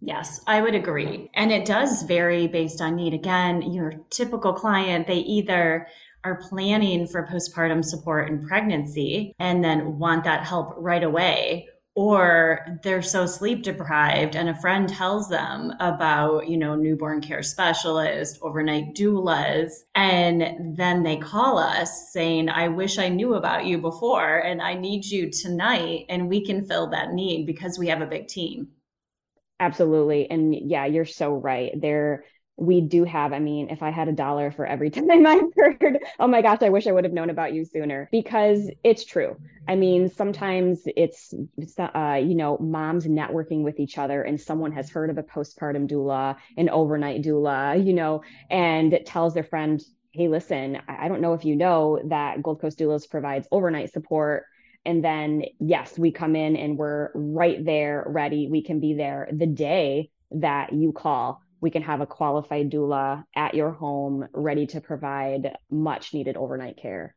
Yes, 0.00 0.40
I 0.46 0.60
would 0.60 0.74
agree. 0.74 1.30
And 1.34 1.50
it 1.50 1.64
does 1.64 2.02
vary 2.02 2.46
based 2.46 2.80
on 2.80 2.96
need. 2.96 3.14
Again, 3.14 3.72
your 3.72 3.94
typical 4.10 4.52
client, 4.52 5.06
they 5.06 5.18
either 5.18 5.88
are 6.24 6.42
planning 6.48 7.06
for 7.06 7.26
postpartum 7.26 7.84
support 7.84 8.30
and 8.30 8.46
pregnancy 8.46 9.34
and 9.38 9.64
then 9.64 9.98
want 9.98 10.24
that 10.24 10.46
help 10.46 10.74
right 10.76 11.02
away 11.02 11.68
or 11.98 12.78
they're 12.84 13.02
so 13.02 13.26
sleep 13.26 13.64
deprived 13.64 14.36
and 14.36 14.48
a 14.48 14.60
friend 14.60 14.88
tells 14.88 15.28
them 15.28 15.72
about 15.80 16.46
you 16.48 16.56
know 16.56 16.76
newborn 16.76 17.20
care 17.20 17.42
specialist 17.42 18.38
overnight 18.40 18.94
doulas 18.94 19.72
and 19.96 20.76
then 20.76 21.02
they 21.02 21.16
call 21.16 21.58
us 21.58 22.12
saying 22.12 22.48
i 22.48 22.68
wish 22.68 22.98
i 23.00 23.08
knew 23.08 23.34
about 23.34 23.66
you 23.66 23.78
before 23.78 24.38
and 24.38 24.62
i 24.62 24.74
need 24.74 25.04
you 25.04 25.28
tonight 25.28 26.06
and 26.08 26.28
we 26.28 26.46
can 26.46 26.64
fill 26.64 26.88
that 26.88 27.12
need 27.12 27.46
because 27.46 27.80
we 27.80 27.88
have 27.88 28.00
a 28.00 28.06
big 28.06 28.28
team. 28.28 28.68
Absolutely. 29.58 30.30
And 30.30 30.54
yeah 30.54 30.86
you're 30.86 31.04
so 31.04 31.34
right. 31.34 31.72
There 31.80 32.24
we 32.58 32.80
do 32.80 33.04
have, 33.04 33.32
I 33.32 33.38
mean, 33.38 33.70
if 33.70 33.82
I 33.82 33.90
had 33.90 34.08
a 34.08 34.12
dollar 34.12 34.50
for 34.50 34.66
every 34.66 34.90
time 34.90 35.26
I've 35.26 35.52
heard, 35.56 36.00
oh 36.18 36.26
my 36.26 36.42
gosh, 36.42 36.58
I 36.60 36.68
wish 36.68 36.86
I 36.86 36.92
would 36.92 37.04
have 37.04 37.12
known 37.12 37.30
about 37.30 37.54
you 37.54 37.64
sooner 37.64 38.08
because 38.10 38.68
it's 38.82 39.04
true. 39.04 39.36
I 39.68 39.76
mean, 39.76 40.10
sometimes 40.10 40.82
it's, 40.96 41.32
uh, 41.78 42.20
you 42.20 42.34
know, 42.34 42.58
moms 42.58 43.06
networking 43.06 43.62
with 43.62 43.78
each 43.78 43.96
other 43.96 44.22
and 44.22 44.40
someone 44.40 44.72
has 44.72 44.90
heard 44.90 45.08
of 45.08 45.18
a 45.18 45.22
postpartum 45.22 45.88
doula, 45.88 46.36
an 46.56 46.68
overnight 46.68 47.22
doula, 47.22 47.84
you 47.84 47.92
know, 47.92 48.22
and 48.50 48.98
tells 49.06 49.34
their 49.34 49.44
friend, 49.44 49.80
hey, 50.12 50.26
listen, 50.26 50.78
I 50.88 51.06
don't 51.06 51.20
know 51.20 51.34
if 51.34 51.44
you 51.44 51.54
know 51.54 52.00
that 52.06 52.42
Gold 52.42 52.60
Coast 52.60 52.78
Doulas 52.78 53.08
provides 53.08 53.46
overnight 53.52 53.92
support. 53.92 54.46
And 54.84 55.04
then, 55.04 55.44
yes, 55.60 55.98
we 55.98 56.10
come 56.10 56.34
in 56.34 56.56
and 56.56 56.78
we're 56.78 57.10
right 57.14 57.62
there, 57.64 58.04
ready. 58.06 58.48
We 58.48 58.62
can 58.62 58.80
be 58.80 58.94
there 58.94 59.28
the 59.30 59.46
day 59.46 60.10
that 60.30 60.72
you 60.72 60.92
call 60.92 61.42
we 61.60 61.70
can 61.70 61.82
have 61.82 62.00
a 62.00 62.06
qualified 62.06 62.70
doula 62.70 63.24
at 63.34 63.54
your 63.54 63.70
home 63.70 64.26
ready 64.32 64.66
to 64.68 64.80
provide 64.80 65.56
much 65.70 66.14
needed 66.14 66.36
overnight 66.36 66.76
care. 66.76 67.14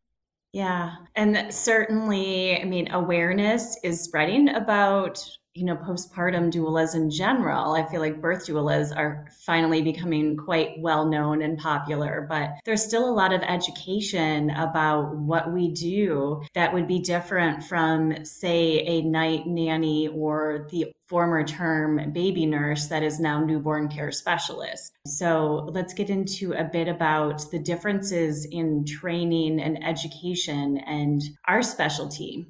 Yeah. 0.51 0.95
And 1.15 1.53
certainly, 1.53 2.59
I 2.59 2.65
mean, 2.65 2.91
awareness 2.91 3.77
is 3.83 4.03
spreading 4.03 4.49
about 4.49 5.23
you 5.53 5.65
know, 5.65 5.75
postpartum 5.75 6.51
doulas 6.51 6.95
in 6.95 7.09
general. 7.09 7.73
I 7.73 7.85
feel 7.89 7.99
like 7.99 8.21
birth 8.21 8.47
doulas 8.47 8.95
are 8.95 9.27
finally 9.45 9.81
becoming 9.81 10.37
quite 10.37 10.79
well 10.79 11.05
known 11.05 11.41
and 11.41 11.57
popular, 11.57 12.25
but 12.29 12.51
there's 12.65 12.83
still 12.83 13.09
a 13.09 13.11
lot 13.11 13.33
of 13.33 13.41
education 13.41 14.49
about 14.51 15.15
what 15.15 15.51
we 15.51 15.71
do 15.73 16.41
that 16.53 16.73
would 16.73 16.87
be 16.87 16.99
different 16.99 17.63
from, 17.63 18.23
say, 18.23 18.79
a 18.85 19.01
night 19.01 19.45
nanny 19.45 20.07
or 20.07 20.67
the 20.71 20.91
former 21.07 21.43
term 21.43 22.13
baby 22.13 22.45
nurse 22.45 22.87
that 22.87 23.03
is 23.03 23.19
now 23.19 23.43
newborn 23.43 23.89
care 23.89 24.11
specialist. 24.11 24.93
So 25.05 25.69
let's 25.73 25.93
get 25.93 26.09
into 26.09 26.53
a 26.53 26.63
bit 26.63 26.87
about 26.87 27.51
the 27.51 27.59
differences 27.59 28.47
in 28.49 28.85
training 28.85 29.59
and 29.59 29.83
education 29.83 30.77
and 30.77 31.21
our 31.49 31.61
specialty. 31.61 32.47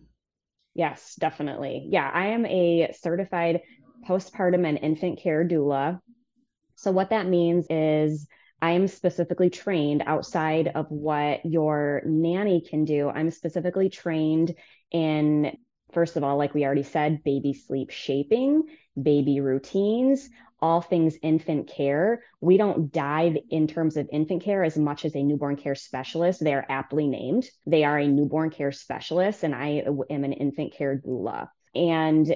Yes, 0.74 1.16
definitely. 1.20 1.88
Yeah, 1.90 2.10
I 2.12 2.28
am 2.28 2.46
a 2.46 2.92
certified 3.00 3.62
postpartum 4.08 4.68
and 4.68 4.78
infant 4.82 5.20
care 5.20 5.46
doula. 5.46 6.00
So, 6.76 6.92
what 6.92 7.10
that 7.10 7.28
means 7.28 7.68
is 7.70 8.28
I 8.62 8.72
am 8.72 8.88
specifically 8.88 9.50
trained 9.50 10.04
outside 10.06 10.70
of 10.74 10.90
what 10.90 11.46
your 11.46 12.02
nanny 12.06 12.62
can 12.62 12.86
do. 12.86 13.10
I'm 13.10 13.32
specifically 13.32 13.90
trained 13.90 14.56
in, 14.92 15.58
first 15.92 16.16
of 16.16 16.24
all, 16.24 16.38
like 16.38 16.54
we 16.54 16.64
already 16.64 16.84
said, 16.84 17.24
baby 17.24 17.54
sleep 17.54 17.90
shaping, 17.90 18.64
baby 19.02 19.42
routines, 19.42 20.30
all 20.62 20.82
things 20.82 21.18
infant 21.22 21.68
care. 21.68 22.24
We 22.40 22.58
don't 22.58 22.92
dive 22.92 23.38
in 23.50 23.68
terms 23.68 23.98
of 23.98 24.08
infant 24.12 24.44
care 24.44 24.64
as 24.64 24.78
much 24.78 25.06
as 25.06 25.16
a 25.16 25.24
newborn 25.24 25.56
care 25.56 25.76
specialist. 25.76 26.44
They 26.44 26.54
are 26.54 26.66
aptly 26.70 27.08
named. 27.08 27.50
They 27.66 27.84
are 27.84 27.98
a 27.98 28.08
newborn 28.08 28.50
care 28.52 28.72
specialist, 28.72 29.44
and 29.44 29.56
I 29.56 29.84
am 30.10 30.24
an 30.24 30.34
infant 30.34 30.74
care 30.74 31.02
doula. 31.04 31.50
And 31.74 32.36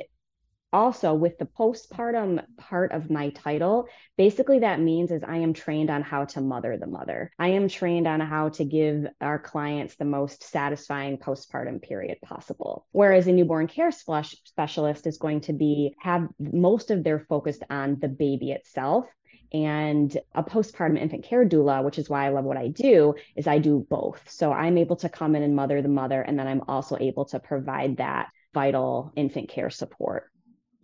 also 0.73 1.13
with 1.13 1.37
the 1.37 1.45
postpartum 1.45 2.43
part 2.57 2.91
of 2.91 3.09
my 3.09 3.29
title 3.29 3.87
basically 4.17 4.59
that 4.59 4.79
means 4.79 5.11
is 5.11 5.23
i 5.23 5.37
am 5.37 5.53
trained 5.53 5.89
on 5.89 6.01
how 6.01 6.25
to 6.25 6.41
mother 6.41 6.77
the 6.77 6.87
mother 6.87 7.31
i 7.39 7.49
am 7.49 7.67
trained 7.67 8.07
on 8.07 8.19
how 8.19 8.49
to 8.49 8.65
give 8.65 9.05
our 9.21 9.39
clients 9.39 9.95
the 9.95 10.05
most 10.05 10.43
satisfying 10.43 11.17
postpartum 11.17 11.81
period 11.81 12.17
possible 12.23 12.85
whereas 12.91 13.27
a 13.27 13.31
newborn 13.31 13.67
care 13.67 13.91
specialist 13.91 15.07
is 15.07 15.17
going 15.17 15.41
to 15.41 15.53
be 15.53 15.93
have 15.99 16.27
most 16.39 16.91
of 16.91 17.03
their 17.03 17.19
focused 17.19 17.63
on 17.69 17.97
the 17.99 18.07
baby 18.07 18.51
itself 18.51 19.05
and 19.53 20.17
a 20.33 20.43
postpartum 20.43 20.99
infant 20.99 21.23
care 21.23 21.45
doula, 21.45 21.83
which 21.83 21.97
is 21.97 22.09
why 22.09 22.25
I 22.25 22.29
love 22.29 22.43
what 22.43 22.57
I 22.57 22.67
do, 22.67 23.15
is 23.37 23.47
I 23.47 23.59
do 23.59 23.85
both. 23.89 24.29
So 24.29 24.51
I'm 24.51 24.77
able 24.77 24.97
to 24.97 25.07
come 25.07 25.35
in 25.35 25.43
and 25.43 25.55
mother 25.55 25.81
the 25.81 25.87
mother, 25.87 26.21
and 26.21 26.37
then 26.37 26.47
I'm 26.47 26.63
also 26.67 26.97
able 26.99 27.25
to 27.25 27.39
provide 27.39 27.97
that 27.97 28.29
vital 28.53 29.13
infant 29.15 29.49
care 29.49 29.69
support. 29.69 30.29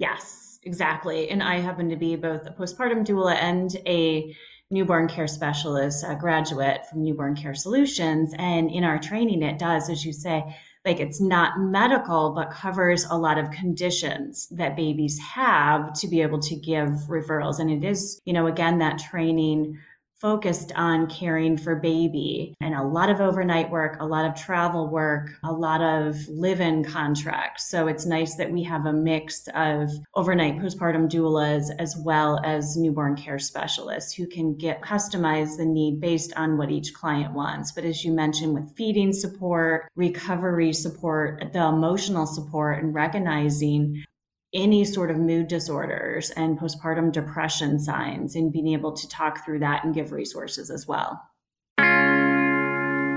Yes, 0.01 0.57
exactly. 0.63 1.29
And 1.29 1.43
I 1.43 1.59
happen 1.59 1.89
to 1.89 1.95
be 1.95 2.15
both 2.15 2.47
a 2.47 2.49
postpartum 2.49 3.05
doula 3.05 3.35
and 3.35 3.69
a 3.85 4.35
newborn 4.71 5.07
care 5.07 5.27
specialist, 5.27 6.03
a 6.07 6.15
graduate 6.15 6.87
from 6.87 7.03
Newborn 7.03 7.35
Care 7.35 7.53
Solutions. 7.53 8.33
And 8.39 8.71
in 8.71 8.83
our 8.83 8.97
training, 8.97 9.43
it 9.43 9.59
does, 9.59 9.91
as 9.91 10.03
you 10.03 10.11
say, 10.11 10.57
like 10.83 10.99
it's 10.99 11.21
not 11.21 11.59
medical, 11.59 12.31
but 12.31 12.49
covers 12.49 13.05
a 13.11 13.15
lot 13.15 13.37
of 13.37 13.51
conditions 13.51 14.47
that 14.49 14.75
babies 14.75 15.19
have 15.19 15.93
to 15.99 16.07
be 16.07 16.23
able 16.23 16.39
to 16.39 16.55
give 16.55 16.89
referrals. 17.07 17.59
And 17.59 17.69
it 17.69 17.87
is, 17.87 18.19
you 18.25 18.33
know, 18.33 18.47
again, 18.47 18.79
that 18.79 18.97
training 18.97 19.77
focused 20.21 20.71
on 20.75 21.07
caring 21.07 21.57
for 21.57 21.75
baby 21.75 22.53
and 22.61 22.75
a 22.75 22.83
lot 22.83 23.09
of 23.09 23.19
overnight 23.19 23.71
work, 23.71 23.97
a 23.99 24.05
lot 24.05 24.23
of 24.23 24.35
travel 24.35 24.87
work, 24.87 25.31
a 25.43 25.51
lot 25.51 25.81
of 25.81 26.15
live 26.29 26.61
in 26.61 26.83
contracts. 26.83 27.69
So 27.69 27.87
it's 27.87 28.05
nice 28.05 28.35
that 28.35 28.51
we 28.51 28.61
have 28.63 28.85
a 28.85 28.93
mix 28.93 29.47
of 29.55 29.89
overnight 30.13 30.59
postpartum 30.59 31.09
doulas 31.09 31.69
as 31.79 31.97
well 31.97 32.39
as 32.43 32.77
newborn 32.77 33.15
care 33.15 33.39
specialists 33.39 34.13
who 34.13 34.27
can 34.27 34.55
get 34.55 34.81
customize 34.81 35.57
the 35.57 35.65
need 35.65 35.99
based 35.99 36.33
on 36.35 36.55
what 36.55 36.69
each 36.69 36.93
client 36.93 37.33
wants. 37.33 37.71
But 37.71 37.85
as 37.85 38.05
you 38.05 38.11
mentioned, 38.11 38.53
with 38.53 38.75
feeding 38.77 39.13
support, 39.13 39.89
recovery 39.95 40.71
support, 40.71 41.51
the 41.51 41.65
emotional 41.65 42.27
support, 42.27 42.83
and 42.83 42.93
recognizing 42.93 44.03
any 44.53 44.83
sort 44.83 45.09
of 45.11 45.17
mood 45.17 45.47
disorders 45.47 46.29
and 46.31 46.59
postpartum 46.59 47.11
depression 47.11 47.79
signs 47.79 48.35
and 48.35 48.51
being 48.51 48.69
able 48.69 48.91
to 48.93 49.07
talk 49.07 49.45
through 49.45 49.59
that 49.59 49.83
and 49.83 49.93
give 49.93 50.11
resources 50.11 50.69
as 50.69 50.87
well. 50.87 51.21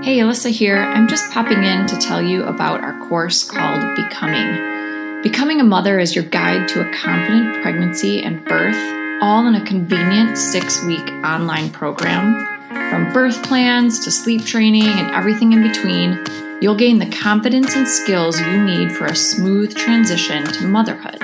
Hey, 0.05 0.19
Alyssa 0.19 0.51
here. 0.51 0.77
I'm 0.77 1.07
just 1.07 1.31
popping 1.31 1.63
in 1.63 1.87
to 1.87 1.97
tell 1.97 2.21
you 2.21 2.43
about 2.43 2.81
our 2.81 3.07
course 3.09 3.43
called 3.49 3.95
Becoming. 3.95 5.23
Becoming 5.23 5.59
a 5.59 5.63
Mother 5.63 5.99
is 5.99 6.15
your 6.15 6.25
guide 6.25 6.67
to 6.69 6.87
a 6.87 6.93
confident 6.93 7.63
pregnancy 7.63 8.21
and 8.21 8.45
birth, 8.45 8.77
all 9.23 9.47
in 9.47 9.55
a 9.55 9.65
convenient 9.65 10.37
six 10.37 10.83
week 10.85 11.09
online 11.23 11.71
program. 11.71 12.45
From 12.69 13.11
birth 13.11 13.41
plans 13.43 14.03
to 14.05 14.11
sleep 14.11 14.45
training 14.45 14.83
and 14.83 15.09
everything 15.15 15.53
in 15.53 15.63
between, 15.63 16.23
you'll 16.61 16.75
gain 16.75 16.99
the 16.99 17.09
confidence 17.09 17.75
and 17.75 17.87
skills 17.87 18.39
you 18.39 18.63
need 18.63 18.91
for 18.91 19.05
a 19.05 19.15
smooth 19.15 19.75
transition 19.75 20.43
to 20.45 20.67
motherhood. 20.67 21.17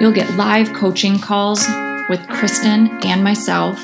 You'll 0.00 0.12
get 0.12 0.36
live 0.36 0.72
coaching 0.72 1.18
calls 1.18 1.66
with 2.08 2.20
Kristin 2.28 3.04
and 3.04 3.24
myself, 3.24 3.78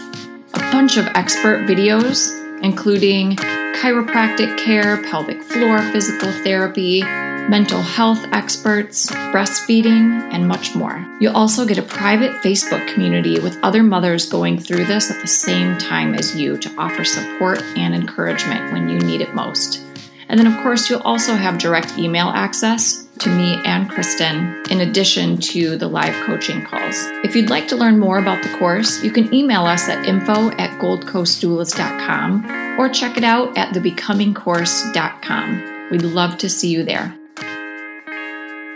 a 0.55 0.59
bunch 0.73 0.97
of 0.97 1.07
expert 1.09 1.67
videos, 1.67 2.37
including 2.63 3.37
chiropractic 3.81 4.59
care, 4.59 5.03
pelvic 5.05 5.43
floor 5.43 5.81
physical 5.91 6.31
therapy, 6.45 7.03
mental 7.03 7.81
health 7.81 8.25
experts, 8.33 9.11
breastfeeding, 9.33 10.23
and 10.33 10.47
much 10.47 10.75
more. 10.75 11.05
You'll 11.21 11.37
also 11.37 11.65
get 11.65 11.79
a 11.79 11.83
private 11.83 12.33
Facebook 12.43 12.87
community 12.93 13.41
with 13.41 13.59
other 13.63 13.83
mothers 13.83 14.29
going 14.29 14.61
through 14.61 14.85
this 14.85 15.11
at 15.11 15.21
the 15.21 15.27
same 15.27 15.79
time 15.79 16.15
as 16.15 16.37
you 16.37 16.59
to 16.59 16.75
offer 16.77 17.05
support 17.05 17.63
and 17.77 17.95
encouragement 17.95 18.73
when 18.73 18.89
you 18.89 18.99
need 18.99 19.21
it 19.21 19.35
most. 19.35 19.90
And 20.31 20.39
then, 20.39 20.47
of 20.47 20.57
course, 20.63 20.89
you'll 20.89 21.01
also 21.01 21.35
have 21.35 21.59
direct 21.59 21.99
email 21.99 22.29
access 22.29 23.05
to 23.19 23.29
me 23.29 23.61
and 23.65 23.91
Kristin, 23.91 24.65
in 24.71 24.81
addition 24.81 25.39
to 25.39 25.77
the 25.77 25.89
live 25.89 26.15
coaching 26.25 26.65
calls. 26.65 26.95
If 27.25 27.35
you'd 27.35 27.51
like 27.51 27.67
to 27.69 27.77
learn 27.77 27.99
more 27.99 28.19
about 28.19 28.45
the 28.45 28.57
course, 28.57 29.03
you 29.03 29.11
can 29.11 29.35
email 29.35 29.67
us 29.67 29.89
at 29.89 30.07
info 30.07 30.53
at 30.53 30.81
goldcoastdoulas.com 30.81 32.79
or 32.79 32.89
check 32.89 33.17
it 33.17 33.25
out 33.25 33.59
at 33.59 33.75
thebecomingcourse.com. 33.75 35.89
We'd 35.91 36.03
love 36.03 36.39
to 36.39 36.49
see 36.49 36.71
you 36.71 36.85
there. 36.85 37.13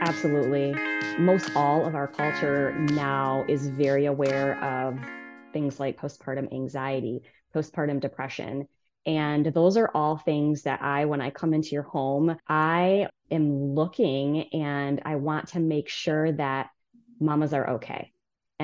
Absolutely. 0.02 0.74
Most 1.18 1.54
all 1.54 1.86
of 1.86 1.94
our 1.94 2.08
culture 2.08 2.72
now 2.90 3.44
is 3.48 3.68
very 3.68 4.06
aware 4.06 4.60
of 4.62 4.98
things 5.52 5.78
like 5.78 6.00
postpartum 6.00 6.52
anxiety, 6.52 7.22
postpartum 7.54 8.00
depression. 8.00 8.66
And 9.06 9.46
those 9.46 9.76
are 9.76 9.90
all 9.94 10.16
things 10.16 10.62
that 10.62 10.80
I, 10.82 11.04
when 11.04 11.20
I 11.20 11.30
come 11.30 11.52
into 11.52 11.70
your 11.70 11.82
home, 11.82 12.36
I 12.48 13.08
am 13.30 13.74
looking 13.74 14.44
and 14.54 15.02
I 15.04 15.16
want 15.16 15.48
to 15.48 15.60
make 15.60 15.88
sure 15.88 16.32
that 16.32 16.70
mamas 17.20 17.52
are 17.52 17.70
okay 17.72 18.13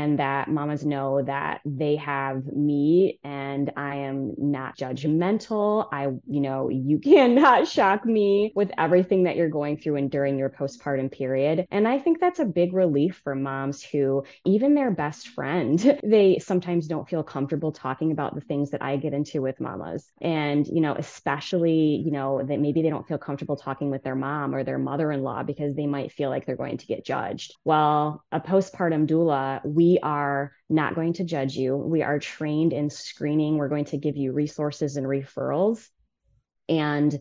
and 0.01 0.19
that 0.19 0.49
mamas 0.49 0.85
know 0.85 1.23
that 1.23 1.61
they 1.65 1.97
have 1.97 2.47
me 2.47 3.19
and 3.23 3.71
I 3.77 3.97
am 3.97 4.33
not 4.39 4.77
judgmental. 4.79 5.89
I, 5.93 6.05
you 6.27 6.41
know, 6.41 6.71
you 6.71 6.99
cannot 7.11 7.69
shock 7.69 8.07
me 8.07 8.53
with 8.55 8.71
everything 8.79 9.25
that 9.25 9.37
you're 9.37 9.51
going 9.51 9.77
through 9.77 9.97
and 9.97 10.11
during 10.11 10.39
your 10.39 10.49
postpartum 10.49 11.13
period. 11.13 11.67
And 11.71 11.87
I 11.87 11.99
think 11.99 12.19
that's 12.19 12.39
a 12.39 12.47
big 12.47 12.73
relief 12.73 13.21
for 13.23 13.35
moms 13.35 13.83
who, 13.83 14.25
even 14.47 14.75
their 14.75 14.91
best 14.91 15.29
friend, 15.29 15.79
they 16.03 16.39
sometimes 16.39 16.87
don't 16.87 17.09
feel 17.09 17.23
comfortable 17.23 17.73
talking 17.73 18.11
about 18.11 18.35
the 18.35 18.41
things 18.41 18.71
that 18.71 18.83
I 18.83 18.97
get 18.97 19.13
into 19.13 19.43
with 19.43 19.61
mamas. 19.61 20.11
And, 20.23 20.67
you 20.67 20.81
know, 20.81 20.95
especially, 20.95 22.03
you 22.05 22.11
know, 22.11 22.43
that 22.43 22.59
maybe 22.59 22.81
they 22.81 22.91
don't 22.91 23.07
feel 23.07 23.19
comfortable 23.19 23.57
talking 23.57 23.91
with 23.91 24.03
their 24.03 24.15
mom 24.15 24.55
or 24.55 24.65
their 24.65 24.79
mother 24.79 25.13
in 25.13 25.23
law 25.23 25.43
because 25.43 25.75
they 25.75 25.87
might 25.87 26.13
feel 26.13 26.31
like 26.31 26.47
they're 26.47 26.57
going 26.57 26.79
to 26.79 26.87
get 26.87 27.05
judged. 27.05 27.55
Well, 27.65 28.25
a 28.33 28.41
postpartum 28.41 29.07
doula, 29.07 29.61
we 29.65 29.90
are 29.99 30.53
not 30.69 30.95
going 30.95 31.15
to 31.15 31.25
judge 31.25 31.57
you. 31.57 31.77
We 31.77 32.03
are 32.03 32.19
trained 32.19 32.73
in 32.73 32.91
screening. 32.91 33.57
We're 33.57 33.69
going 33.69 33.87
to 33.87 33.99
give 33.99 34.17
you 34.17 34.33
resources 34.33 34.97
and 34.97 35.07
referrals. 35.07 35.89
And 36.69 37.19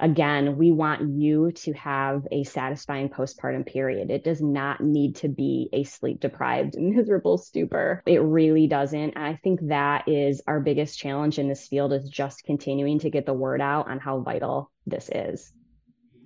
again, 0.00 0.58
we 0.58 0.72
want 0.72 1.08
you 1.08 1.52
to 1.52 1.72
have 1.74 2.26
a 2.32 2.42
satisfying 2.42 3.08
postpartum 3.08 3.64
period. 3.64 4.10
It 4.10 4.24
does 4.24 4.42
not 4.42 4.80
need 4.80 5.16
to 5.16 5.28
be 5.28 5.68
a 5.72 5.84
sleep 5.84 6.20
deprived, 6.20 6.74
miserable 6.78 7.38
stupor. 7.38 8.02
It 8.06 8.18
really 8.18 8.66
doesn't. 8.66 9.12
And 9.14 9.24
I 9.24 9.38
think 9.44 9.60
that 9.68 10.08
is 10.08 10.42
our 10.46 10.60
biggest 10.60 10.98
challenge 10.98 11.38
in 11.38 11.48
this 11.48 11.68
field 11.68 11.92
is 11.92 12.08
just 12.08 12.44
continuing 12.44 12.98
to 12.98 13.10
get 13.10 13.26
the 13.26 13.32
word 13.32 13.60
out 13.60 13.88
on 13.88 14.00
how 14.00 14.20
vital 14.20 14.70
this 14.86 15.08
is. 15.14 15.52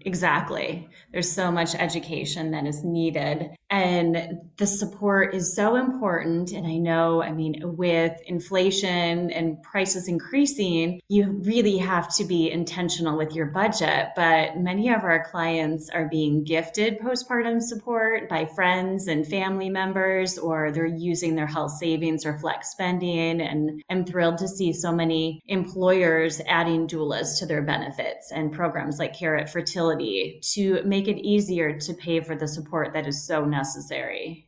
Exactly. 0.07 0.89
There's 1.13 1.31
so 1.31 1.51
much 1.51 1.75
education 1.75 2.53
that 2.53 2.65
is 2.65 2.85
needed. 2.85 3.51
And 3.69 4.43
the 4.59 4.67
support 4.67 5.35
is 5.35 5.55
so 5.55 5.75
important. 5.75 6.53
And 6.53 6.67
I 6.67 6.77
know, 6.77 7.21
I 7.23 7.33
mean, 7.33 7.61
with 7.77 8.13
inflation 8.27 9.31
and 9.33 9.61
prices 9.63 10.07
increasing, 10.07 11.01
you 11.09 11.33
really 11.45 11.77
have 11.79 12.15
to 12.17 12.25
be 12.25 12.51
intentional 12.51 13.19
with 13.19 13.35
your 13.35 13.47
budget. 13.47 14.11
But 14.15 14.59
many 14.59 14.91
of 14.91 15.03
our 15.03 15.25
clients 15.25 15.91
are 15.91 16.09
being 16.09 16.45
gifted 16.45 17.01
postpartum 17.01 17.61
support 17.61 18.29
by 18.29 18.45
friends 18.45 19.09
and 19.09 19.27
family 19.27 19.69
members, 19.69 20.39
or 20.39 20.71
they're 20.71 20.87
using 20.87 21.35
their 21.35 21.47
health 21.47 21.73
savings 21.73 22.25
or 22.25 22.39
flex 22.39 22.71
spending. 22.71 23.41
And 23.41 23.83
I'm 23.91 24.05
thrilled 24.05 24.39
to 24.39 24.49
see 24.49 24.73
so 24.73 24.93
many 24.93 25.43
employers 25.49 26.41
adding 26.47 26.87
doulas 26.87 27.37
to 27.41 27.47
their 27.47 27.63
benefits 27.63 28.31
and 28.31 28.53
programs 28.53 29.01
like 29.01 29.19
Carrot 29.19 29.51
Fertility 29.51 30.41
to 30.55 30.83
make 30.85 31.09
it 31.09 31.19
easier 31.19 31.77
to 31.81 31.95
pay 31.95 32.21
for 32.21 32.37
the 32.37 32.47
support 32.47 32.93
that 32.93 33.09
is 33.09 33.27
so 33.27 33.41
necessary 33.41 33.56
necessary. 33.57 34.46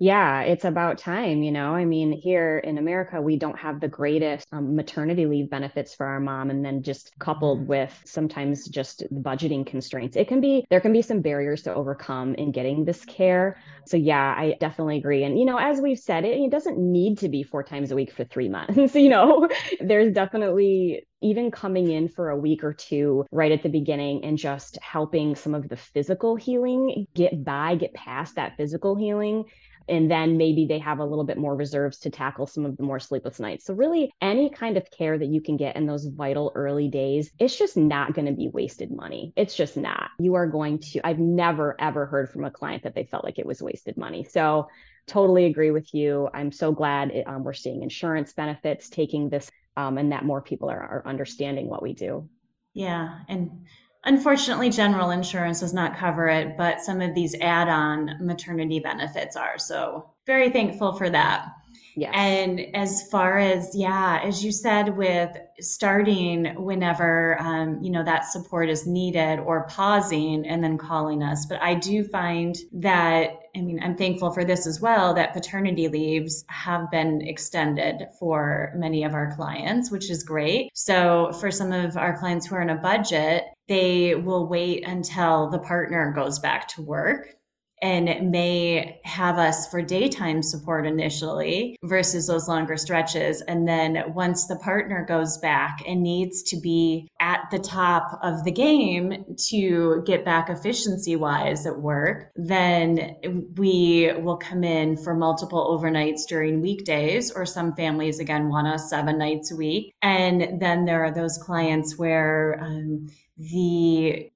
Yeah, 0.00 0.40
it's 0.40 0.64
about 0.64 0.98
time, 0.98 1.44
you 1.44 1.52
know. 1.52 1.72
I 1.72 1.84
mean, 1.84 2.10
here 2.10 2.58
in 2.58 2.78
America, 2.78 3.22
we 3.22 3.36
don't 3.36 3.58
have 3.58 3.80
the 3.80 3.86
greatest 3.86 4.46
um, 4.50 4.74
maternity 4.74 5.24
leave 5.26 5.48
benefits 5.48 5.94
for 5.94 6.04
our 6.04 6.18
mom. 6.18 6.50
And 6.50 6.64
then 6.64 6.82
just 6.82 7.16
coupled 7.20 7.60
mm-hmm. 7.60 7.68
with 7.68 8.02
sometimes 8.04 8.66
just 8.66 9.04
budgeting 9.12 9.64
constraints, 9.64 10.16
it 10.16 10.26
can 10.26 10.40
be, 10.40 10.66
there 10.68 10.80
can 10.80 10.92
be 10.92 11.02
some 11.02 11.20
barriers 11.20 11.62
to 11.62 11.74
overcome 11.74 12.34
in 12.34 12.50
getting 12.50 12.84
this 12.84 13.04
care. 13.04 13.56
So, 13.86 13.96
yeah, 13.96 14.34
I 14.36 14.56
definitely 14.58 14.98
agree. 14.98 15.22
And, 15.22 15.38
you 15.38 15.44
know, 15.44 15.58
as 15.58 15.80
we've 15.80 15.98
said, 15.98 16.24
it, 16.24 16.40
it 16.40 16.50
doesn't 16.50 16.76
need 16.76 17.18
to 17.18 17.28
be 17.28 17.44
four 17.44 17.62
times 17.62 17.92
a 17.92 17.94
week 17.94 18.12
for 18.12 18.24
three 18.24 18.48
months. 18.54 18.96
you 18.96 19.08
know, 19.08 19.48
there's 19.80 20.12
definitely 20.12 21.06
even 21.22 21.50
coming 21.50 21.90
in 21.90 22.08
for 22.08 22.28
a 22.28 22.36
week 22.36 22.62
or 22.62 22.74
two 22.74 23.24
right 23.30 23.52
at 23.52 23.62
the 23.62 23.68
beginning 23.70 24.24
and 24.24 24.36
just 24.36 24.76
helping 24.82 25.34
some 25.34 25.54
of 25.54 25.68
the 25.68 25.76
physical 25.76 26.36
healing 26.36 27.06
get 27.14 27.42
by, 27.42 27.76
get 27.76 27.94
past 27.94 28.34
that 28.34 28.56
physical 28.58 28.94
healing 28.94 29.44
and 29.88 30.10
then 30.10 30.36
maybe 30.36 30.66
they 30.66 30.78
have 30.78 30.98
a 30.98 31.04
little 31.04 31.24
bit 31.24 31.38
more 31.38 31.56
reserves 31.56 31.98
to 32.00 32.10
tackle 32.10 32.46
some 32.46 32.64
of 32.64 32.76
the 32.76 32.82
more 32.82 33.00
sleepless 33.00 33.40
nights. 33.40 33.64
So 33.64 33.74
really 33.74 34.12
any 34.20 34.50
kind 34.50 34.76
of 34.76 34.90
care 34.90 35.18
that 35.18 35.28
you 35.28 35.40
can 35.40 35.56
get 35.56 35.76
in 35.76 35.86
those 35.86 36.06
vital 36.06 36.52
early 36.54 36.88
days, 36.88 37.30
it's 37.38 37.56
just 37.56 37.76
not 37.76 38.14
going 38.14 38.26
to 38.26 38.32
be 38.32 38.48
wasted 38.48 38.90
money. 38.90 39.32
It's 39.36 39.54
just 39.54 39.76
not. 39.76 40.10
You 40.18 40.34
are 40.34 40.46
going 40.46 40.78
to 40.78 41.06
I've 41.06 41.18
never 41.18 41.76
ever 41.80 42.06
heard 42.06 42.30
from 42.30 42.44
a 42.44 42.50
client 42.50 42.82
that 42.84 42.94
they 42.94 43.04
felt 43.04 43.24
like 43.24 43.38
it 43.38 43.46
was 43.46 43.62
wasted 43.62 43.96
money. 43.96 44.24
So 44.24 44.68
totally 45.06 45.46
agree 45.46 45.70
with 45.70 45.92
you. 45.94 46.28
I'm 46.32 46.50
so 46.50 46.72
glad 46.72 47.10
it, 47.10 47.26
um, 47.26 47.44
we're 47.44 47.52
seeing 47.52 47.82
insurance 47.82 48.32
benefits 48.32 48.88
taking 48.88 49.28
this 49.28 49.50
um, 49.76 49.98
and 49.98 50.12
that 50.12 50.24
more 50.24 50.40
people 50.40 50.70
are, 50.70 50.80
are 50.80 51.02
understanding 51.06 51.68
what 51.68 51.82
we 51.82 51.92
do. 51.92 52.28
Yeah. 52.72 53.20
And 53.28 53.66
Unfortunately, 54.04 54.70
general 54.70 55.10
insurance 55.10 55.60
does 55.60 55.72
not 55.72 55.96
cover 55.96 56.28
it, 56.28 56.56
but 56.56 56.80
some 56.80 57.00
of 57.00 57.14
these 57.14 57.34
add 57.40 57.68
on 57.68 58.18
maternity 58.20 58.78
benefits 58.78 59.36
are. 59.36 59.58
So, 59.58 60.10
very 60.26 60.50
thankful 60.50 60.92
for 60.94 61.10
that. 61.10 61.48
Yeah. 61.96 62.10
And 62.12 62.60
as 62.74 63.08
far 63.08 63.38
as, 63.38 63.70
yeah, 63.74 64.20
as 64.22 64.44
you 64.44 64.50
said, 64.50 64.96
with 64.96 65.30
starting 65.60 66.46
whenever, 66.56 67.40
um, 67.40 67.80
you 67.82 67.90
know, 67.90 68.02
that 68.02 68.24
support 68.24 68.68
is 68.68 68.86
needed 68.86 69.38
or 69.38 69.66
pausing 69.68 70.44
and 70.46 70.62
then 70.62 70.76
calling 70.76 71.22
us. 71.22 71.46
But 71.46 71.62
I 71.62 71.74
do 71.74 72.02
find 72.02 72.56
that, 72.72 73.38
I 73.56 73.60
mean, 73.60 73.80
I'm 73.82 73.96
thankful 73.96 74.32
for 74.32 74.44
this 74.44 74.66
as 74.66 74.80
well, 74.80 75.14
that 75.14 75.32
paternity 75.32 75.88
leaves 75.88 76.44
have 76.48 76.90
been 76.90 77.20
extended 77.22 78.08
for 78.18 78.72
many 78.76 79.04
of 79.04 79.14
our 79.14 79.34
clients, 79.34 79.90
which 79.90 80.10
is 80.10 80.24
great. 80.24 80.70
So 80.74 81.32
for 81.40 81.50
some 81.50 81.72
of 81.72 81.96
our 81.96 82.18
clients 82.18 82.46
who 82.46 82.56
are 82.56 82.62
in 82.62 82.70
a 82.70 82.76
budget, 82.76 83.44
they 83.68 84.14
will 84.14 84.48
wait 84.48 84.86
until 84.86 85.50
the 85.50 85.60
partner 85.60 86.12
goes 86.12 86.38
back 86.38 86.68
to 86.68 86.82
work 86.82 87.36
and 87.82 88.30
may 88.30 89.00
have 89.04 89.38
us 89.38 89.68
for 89.68 89.82
daytime 89.82 90.42
support 90.42 90.86
initially 90.86 91.76
versus 91.82 92.26
those 92.26 92.48
longer 92.48 92.76
stretches. 92.76 93.42
And 93.42 93.68
then 93.68 94.14
once 94.14 94.46
the 94.46 94.56
partner 94.56 95.04
goes 95.06 95.38
back 95.38 95.82
and 95.86 96.02
needs 96.02 96.42
to 96.44 96.60
be 96.60 97.08
at 97.20 97.40
the 97.50 97.58
top 97.58 98.18
of 98.22 98.44
the 98.44 98.52
game 98.52 99.24
to 99.50 100.02
get 100.06 100.24
back 100.24 100.48
efficiency 100.48 101.16
wise 101.16 101.66
at 101.66 101.78
work, 101.78 102.30
then 102.36 103.16
we 103.56 104.12
will 104.18 104.36
come 104.36 104.64
in 104.64 104.96
for 104.96 105.14
multiple 105.14 105.78
overnights 105.78 106.22
during 106.28 106.60
weekdays, 106.60 107.30
or 107.30 107.44
some 107.44 107.74
families 107.74 108.18
again 108.18 108.48
want 108.48 108.66
us 108.66 108.88
seven 108.88 109.18
nights 109.18 109.52
a 109.52 109.56
week. 109.56 109.92
And 110.02 110.60
then 110.60 110.84
there 110.84 111.04
are 111.04 111.12
those 111.12 111.38
clients 111.38 111.98
where 111.98 112.58
um, 112.62 113.08
the 113.36 114.30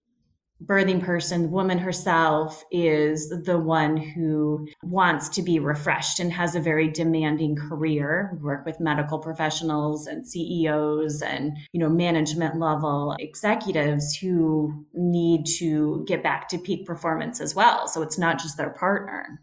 birthing 0.64 1.02
person, 1.02 1.50
woman 1.50 1.78
herself, 1.78 2.64
is 2.70 3.28
the 3.44 3.58
one 3.58 3.96
who 3.96 4.66
wants 4.82 5.28
to 5.30 5.42
be 5.42 5.58
refreshed 5.58 6.18
and 6.18 6.32
has 6.32 6.54
a 6.54 6.60
very 6.60 6.88
demanding 6.88 7.56
career. 7.56 8.30
We 8.34 8.44
work 8.44 8.66
with 8.66 8.80
medical 8.80 9.18
professionals 9.18 10.06
and 10.06 10.26
CEOs 10.26 11.22
and, 11.22 11.56
you 11.72 11.80
know, 11.80 11.88
management 11.88 12.58
level 12.58 13.16
executives 13.20 14.16
who 14.16 14.84
need 14.94 15.46
to 15.58 16.04
get 16.08 16.22
back 16.22 16.48
to 16.48 16.58
peak 16.58 16.86
performance 16.86 17.40
as 17.40 17.54
well. 17.54 17.86
So 17.86 18.02
it's 18.02 18.18
not 18.18 18.38
just 18.38 18.56
their 18.56 18.70
partner. 18.70 19.40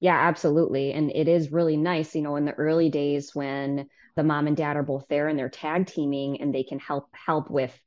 Yeah, 0.00 0.16
absolutely. 0.16 0.92
And 0.92 1.10
it 1.14 1.28
is 1.28 1.52
really 1.52 1.76
nice, 1.76 2.14
you 2.14 2.22
know, 2.22 2.36
in 2.36 2.46
the 2.46 2.54
early 2.54 2.88
days 2.88 3.34
when 3.34 3.88
the 4.16 4.24
mom 4.24 4.46
and 4.46 4.56
dad 4.56 4.76
are 4.76 4.82
both 4.82 5.06
there 5.08 5.28
and 5.28 5.38
they're 5.38 5.50
tag 5.50 5.86
teaming 5.86 6.40
and 6.40 6.54
they 6.54 6.62
can 6.62 6.78
help 6.78 7.08
help 7.12 7.50
with 7.50 7.78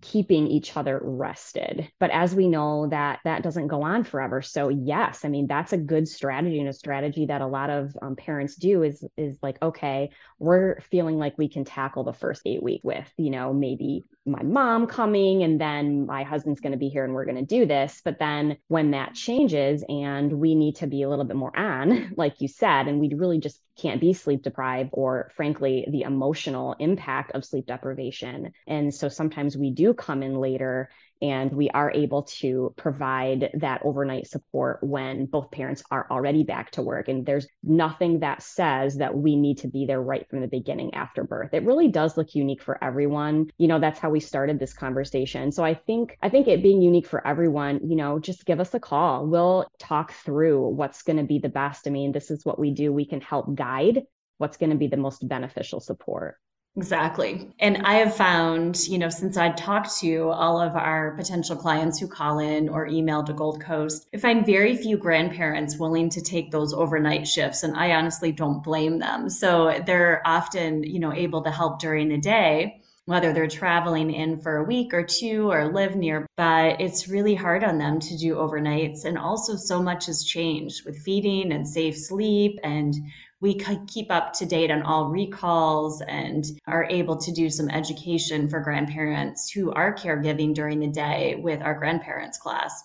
keeping 0.00 0.46
each 0.46 0.76
other 0.76 1.00
rested. 1.02 1.90
But 1.98 2.10
as 2.10 2.34
we 2.34 2.48
know 2.48 2.88
that 2.88 3.20
that 3.24 3.42
doesn't 3.42 3.68
go 3.68 3.82
on 3.82 4.04
forever. 4.04 4.42
So 4.42 4.68
yes, 4.68 5.24
I 5.24 5.28
mean 5.28 5.46
that's 5.46 5.72
a 5.72 5.78
good 5.78 6.08
strategy 6.08 6.60
and 6.60 6.68
a 6.68 6.72
strategy 6.72 7.26
that 7.26 7.42
a 7.42 7.46
lot 7.46 7.70
of 7.70 7.96
um, 8.00 8.16
parents 8.16 8.54
do 8.56 8.82
is 8.82 9.04
is 9.16 9.38
like 9.42 9.60
okay, 9.62 10.10
we're 10.38 10.80
feeling 10.90 11.18
like 11.18 11.36
we 11.36 11.48
can 11.48 11.64
tackle 11.64 12.04
the 12.04 12.12
first 12.12 12.42
8 12.46 12.62
week 12.62 12.80
with, 12.82 13.10
you 13.16 13.30
know, 13.30 13.52
maybe 13.52 14.04
my 14.26 14.42
mom 14.42 14.86
coming 14.86 15.42
and 15.42 15.60
then 15.60 16.06
my 16.06 16.22
husband's 16.22 16.60
going 16.60 16.72
to 16.72 16.78
be 16.78 16.88
here 16.88 17.04
and 17.04 17.14
we're 17.14 17.24
going 17.24 17.36
to 17.36 17.44
do 17.44 17.64
this, 17.64 18.02
but 18.04 18.18
then 18.18 18.58
when 18.68 18.90
that 18.90 19.14
changes 19.14 19.82
and 19.88 20.32
we 20.32 20.54
need 20.54 20.76
to 20.76 20.86
be 20.86 21.02
a 21.02 21.08
little 21.08 21.24
bit 21.24 21.36
more 21.36 21.56
on, 21.56 22.12
like 22.16 22.40
you 22.40 22.48
said, 22.48 22.86
and 22.86 23.00
we 23.00 23.14
really 23.14 23.38
just 23.38 23.60
can't 23.78 24.00
be 24.00 24.12
sleep 24.12 24.42
deprived 24.42 24.90
or 24.92 25.30
frankly 25.34 25.86
the 25.90 26.02
emotional 26.02 26.76
impact 26.78 27.32
of 27.32 27.44
sleep 27.44 27.66
deprivation. 27.66 28.52
And 28.66 28.94
so 28.94 29.08
sometimes 29.08 29.56
we 29.56 29.70
do 29.70 29.94
come 29.94 30.22
in 30.22 30.38
later 30.38 30.90
and 31.22 31.52
we 31.52 31.68
are 31.70 31.90
able 31.92 32.22
to 32.22 32.72
provide 32.76 33.50
that 33.54 33.82
overnight 33.84 34.26
support 34.26 34.78
when 34.82 35.26
both 35.26 35.50
parents 35.50 35.82
are 35.90 36.06
already 36.10 36.44
back 36.44 36.70
to 36.72 36.82
work. 36.82 37.08
And 37.08 37.26
there's 37.26 37.46
nothing 37.62 38.20
that 38.20 38.42
says 38.42 38.96
that 38.96 39.16
we 39.16 39.36
need 39.36 39.58
to 39.58 39.68
be 39.68 39.86
there 39.86 40.00
right 40.00 40.28
from 40.28 40.40
the 40.40 40.48
beginning 40.48 40.94
after 40.94 41.24
birth. 41.24 41.52
It 41.52 41.64
really 41.64 41.88
does 41.88 42.16
look 42.16 42.34
unique 42.34 42.62
for 42.62 42.82
everyone. 42.82 43.50
You 43.58 43.68
know 43.68 43.78
that's 43.78 44.00
how 44.00 44.10
we 44.10 44.20
started 44.20 44.58
this 44.58 44.72
conversation. 44.72 45.52
So 45.52 45.64
i 45.64 45.74
think 45.74 46.16
i 46.22 46.28
think 46.28 46.48
it 46.48 46.62
being 46.62 46.82
unique 46.82 47.06
for 47.06 47.26
everyone 47.26 47.80
you 47.88 47.96
know 47.96 48.18
just 48.18 48.46
give 48.46 48.60
us 48.60 48.74
a 48.74 48.80
call. 48.80 49.26
We'll 49.26 49.66
talk 49.78 50.12
through 50.12 50.68
what's 50.68 51.02
going 51.02 51.18
to 51.18 51.24
be 51.24 51.38
the 51.38 51.48
best. 51.48 51.86
I 51.86 51.90
mean 51.90 52.12
this 52.12 52.30
is 52.30 52.44
what 52.44 52.58
we 52.58 52.70
do. 52.72 52.92
We 52.92 53.06
can 53.06 53.20
help 53.20 53.54
guide 53.54 54.02
what's 54.38 54.56
going 54.56 54.70
to 54.70 54.76
be 54.76 54.86
the 54.86 54.96
most 54.96 55.26
beneficial 55.26 55.80
support 55.80 56.36
Exactly. 56.76 57.50
And 57.58 57.78
I 57.78 57.94
have 57.94 58.14
found, 58.14 58.86
you 58.86 58.96
know, 58.96 59.08
since 59.08 59.36
I've 59.36 59.56
talked 59.56 59.98
to 59.98 60.30
all 60.30 60.60
of 60.60 60.76
our 60.76 61.16
potential 61.16 61.56
clients 61.56 61.98
who 61.98 62.06
call 62.06 62.38
in 62.38 62.68
or 62.68 62.86
email 62.86 63.24
to 63.24 63.32
Gold 63.32 63.60
Coast, 63.60 64.06
I 64.14 64.18
find 64.18 64.46
very 64.46 64.76
few 64.76 64.96
grandparents 64.96 65.78
willing 65.78 66.08
to 66.10 66.22
take 66.22 66.52
those 66.52 66.72
overnight 66.72 67.26
shifts. 67.26 67.64
And 67.64 67.76
I 67.76 67.92
honestly 67.92 68.30
don't 68.30 68.62
blame 68.62 69.00
them. 69.00 69.28
So 69.28 69.82
they're 69.84 70.22
often, 70.24 70.84
you 70.84 71.00
know, 71.00 71.12
able 71.12 71.42
to 71.42 71.50
help 71.50 71.80
during 71.80 72.08
the 72.08 72.18
day 72.18 72.80
whether 73.06 73.32
they're 73.32 73.48
traveling 73.48 74.12
in 74.12 74.38
for 74.38 74.58
a 74.58 74.64
week 74.64 74.94
or 74.94 75.02
two 75.02 75.50
or 75.50 75.72
live 75.72 75.96
near, 75.96 76.24
but 76.36 76.80
it's 76.80 77.08
really 77.08 77.34
hard 77.34 77.64
on 77.64 77.78
them 77.78 77.98
to 77.98 78.16
do 78.16 78.36
overnights. 78.36 79.04
And 79.04 79.18
also, 79.18 79.56
so 79.56 79.82
much 79.82 80.06
has 80.06 80.22
changed 80.22 80.84
with 80.84 80.96
feeding 81.02 81.50
and 81.50 81.66
safe 81.66 81.98
sleep 81.98 82.60
and 82.62 82.94
we 83.40 83.58
keep 83.86 84.10
up 84.10 84.34
to 84.34 84.44
date 84.46 84.70
on 84.70 84.82
all 84.82 85.08
recalls 85.08 86.02
and 86.02 86.44
are 86.66 86.84
able 86.84 87.16
to 87.16 87.32
do 87.32 87.48
some 87.48 87.70
education 87.70 88.48
for 88.48 88.60
grandparents 88.60 89.50
who 89.50 89.72
are 89.72 89.94
caregiving 89.94 90.54
during 90.54 90.78
the 90.78 90.88
day 90.88 91.36
with 91.42 91.62
our 91.62 91.74
grandparents 91.74 92.36
class. 92.36 92.82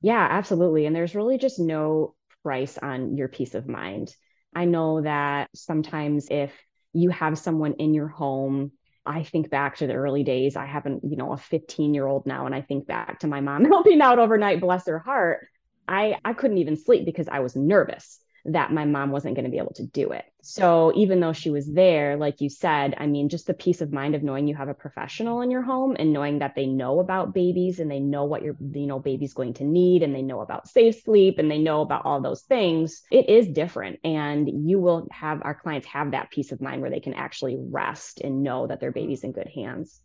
Yeah, 0.00 0.26
absolutely. 0.30 0.86
And 0.86 0.96
there's 0.96 1.14
really 1.14 1.36
just 1.36 1.58
no 1.58 2.14
price 2.42 2.78
on 2.78 3.16
your 3.16 3.28
peace 3.28 3.54
of 3.54 3.68
mind. 3.68 4.14
I 4.54 4.64
know 4.64 5.02
that 5.02 5.50
sometimes 5.54 6.28
if 6.30 6.52
you 6.94 7.10
have 7.10 7.38
someone 7.38 7.74
in 7.74 7.92
your 7.92 8.08
home, 8.08 8.72
I 9.04 9.22
think 9.22 9.50
back 9.50 9.76
to 9.76 9.86
the 9.86 9.94
early 9.94 10.22
days. 10.22 10.56
I 10.56 10.64
haven't, 10.64 11.02
you 11.04 11.16
know, 11.16 11.32
a 11.32 11.36
15 11.36 11.92
year 11.92 12.06
old 12.06 12.26
now, 12.26 12.46
and 12.46 12.54
I 12.54 12.62
think 12.62 12.86
back 12.86 13.20
to 13.20 13.26
my 13.26 13.40
mom 13.40 13.64
helping 13.66 14.00
out 14.00 14.18
overnight, 14.18 14.60
bless 14.60 14.86
her 14.86 14.98
heart. 14.98 15.46
I, 15.86 16.18
I 16.24 16.32
couldn't 16.32 16.58
even 16.58 16.76
sleep 16.76 17.04
because 17.04 17.28
I 17.28 17.40
was 17.40 17.56
nervous 17.56 18.20
that 18.52 18.72
my 18.72 18.84
mom 18.84 19.10
wasn't 19.10 19.34
going 19.34 19.44
to 19.44 19.50
be 19.50 19.58
able 19.58 19.74
to 19.74 19.86
do 19.86 20.10
it. 20.10 20.24
So 20.42 20.92
even 20.94 21.20
though 21.20 21.32
she 21.32 21.50
was 21.50 21.70
there, 21.70 22.16
like 22.16 22.40
you 22.40 22.48
said, 22.48 22.94
I 22.98 23.06
mean, 23.06 23.28
just 23.28 23.46
the 23.46 23.54
peace 23.54 23.80
of 23.80 23.92
mind 23.92 24.14
of 24.14 24.22
knowing 24.22 24.48
you 24.48 24.54
have 24.54 24.68
a 24.68 24.74
professional 24.74 25.42
in 25.42 25.50
your 25.50 25.62
home 25.62 25.96
and 25.98 26.12
knowing 26.12 26.38
that 26.38 26.54
they 26.54 26.66
know 26.66 27.00
about 27.00 27.34
babies 27.34 27.80
and 27.80 27.90
they 27.90 28.00
know 28.00 28.24
what 28.24 28.42
your, 28.42 28.56
you 28.72 28.86
know, 28.86 28.98
baby's 28.98 29.34
going 29.34 29.54
to 29.54 29.64
need 29.64 30.02
and 30.02 30.14
they 30.14 30.22
know 30.22 30.40
about 30.40 30.68
safe 30.68 31.02
sleep 31.02 31.38
and 31.38 31.50
they 31.50 31.58
know 31.58 31.82
about 31.82 32.06
all 32.06 32.20
those 32.20 32.42
things, 32.42 33.02
it 33.10 33.28
is 33.28 33.48
different. 33.48 33.98
And 34.04 34.68
you 34.68 34.78
will 34.78 35.08
have 35.10 35.42
our 35.42 35.54
clients 35.54 35.86
have 35.88 36.12
that 36.12 36.30
peace 36.30 36.52
of 36.52 36.60
mind 36.60 36.80
where 36.80 36.90
they 36.90 37.00
can 37.00 37.14
actually 37.14 37.56
rest 37.58 38.20
and 38.20 38.42
know 38.42 38.66
that 38.66 38.80
their 38.80 38.92
baby's 38.92 39.24
in 39.24 39.32
good 39.32 39.48
hands. 39.48 40.00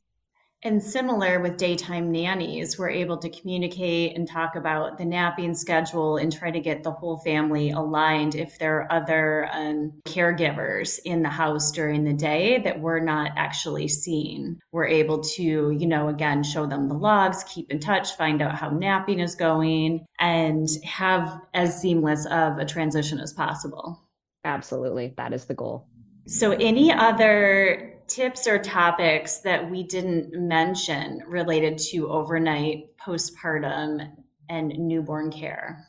And 0.65 0.81
similar 0.81 1.41
with 1.41 1.57
daytime 1.57 2.09
nannies, 2.09 2.79
we're 2.79 2.89
able 2.89 3.17
to 3.17 3.29
communicate 3.29 4.15
and 4.15 4.25
talk 4.25 4.55
about 4.55 4.97
the 4.97 5.03
napping 5.03 5.55
schedule 5.55 6.15
and 6.15 6.31
try 6.31 6.51
to 6.51 6.59
get 6.61 6.83
the 6.83 6.91
whole 6.91 7.17
family 7.17 7.71
aligned 7.71 8.35
if 8.35 8.57
there 8.59 8.77
are 8.77 8.91
other 8.91 9.49
um, 9.51 9.91
caregivers 10.05 10.99
in 11.03 11.21
the 11.21 11.29
house 11.29 11.69
during 11.69 12.05
the 12.05 12.13
day 12.13 12.59
that 12.59 12.79
we're 12.79 13.01
not 13.01 13.31
actually 13.35 13.89
seeing. 13.89 14.57
We're 14.71 14.87
able 14.87 15.19
to, 15.21 15.43
you 15.43 15.85
know, 15.85 16.07
again, 16.07 16.43
show 16.43 16.65
them 16.65 16.87
the 16.87 16.95
logs, 16.95 17.43
keep 17.43 17.69
in 17.69 17.79
touch, 17.79 18.15
find 18.15 18.41
out 18.41 18.55
how 18.55 18.69
napping 18.69 19.19
is 19.19 19.35
going, 19.35 20.05
and 20.19 20.69
have 20.85 21.41
as 21.53 21.81
seamless 21.81 22.25
of 22.27 22.57
a 22.57 22.65
transition 22.65 23.19
as 23.19 23.33
possible. 23.33 24.01
Absolutely. 24.45 25.13
That 25.17 25.33
is 25.33 25.43
the 25.43 25.55
goal. 25.55 25.89
So, 26.25 26.51
any 26.51 26.89
other 26.89 27.92
tips 28.07 28.47
or 28.47 28.59
topics 28.59 29.39
that 29.39 29.69
we 29.69 29.83
didn't 29.83 30.33
mention 30.33 31.21
related 31.27 31.77
to 31.77 32.09
overnight, 32.09 32.95
postpartum, 32.97 34.11
and 34.49 34.69
newborn 34.69 35.31
care? 35.31 35.87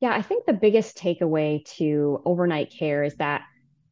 Yeah, 0.00 0.14
I 0.14 0.22
think 0.22 0.44
the 0.44 0.52
biggest 0.52 0.98
takeaway 0.98 1.64
to 1.76 2.22
overnight 2.24 2.70
care 2.70 3.02
is 3.02 3.14
that, 3.16 3.42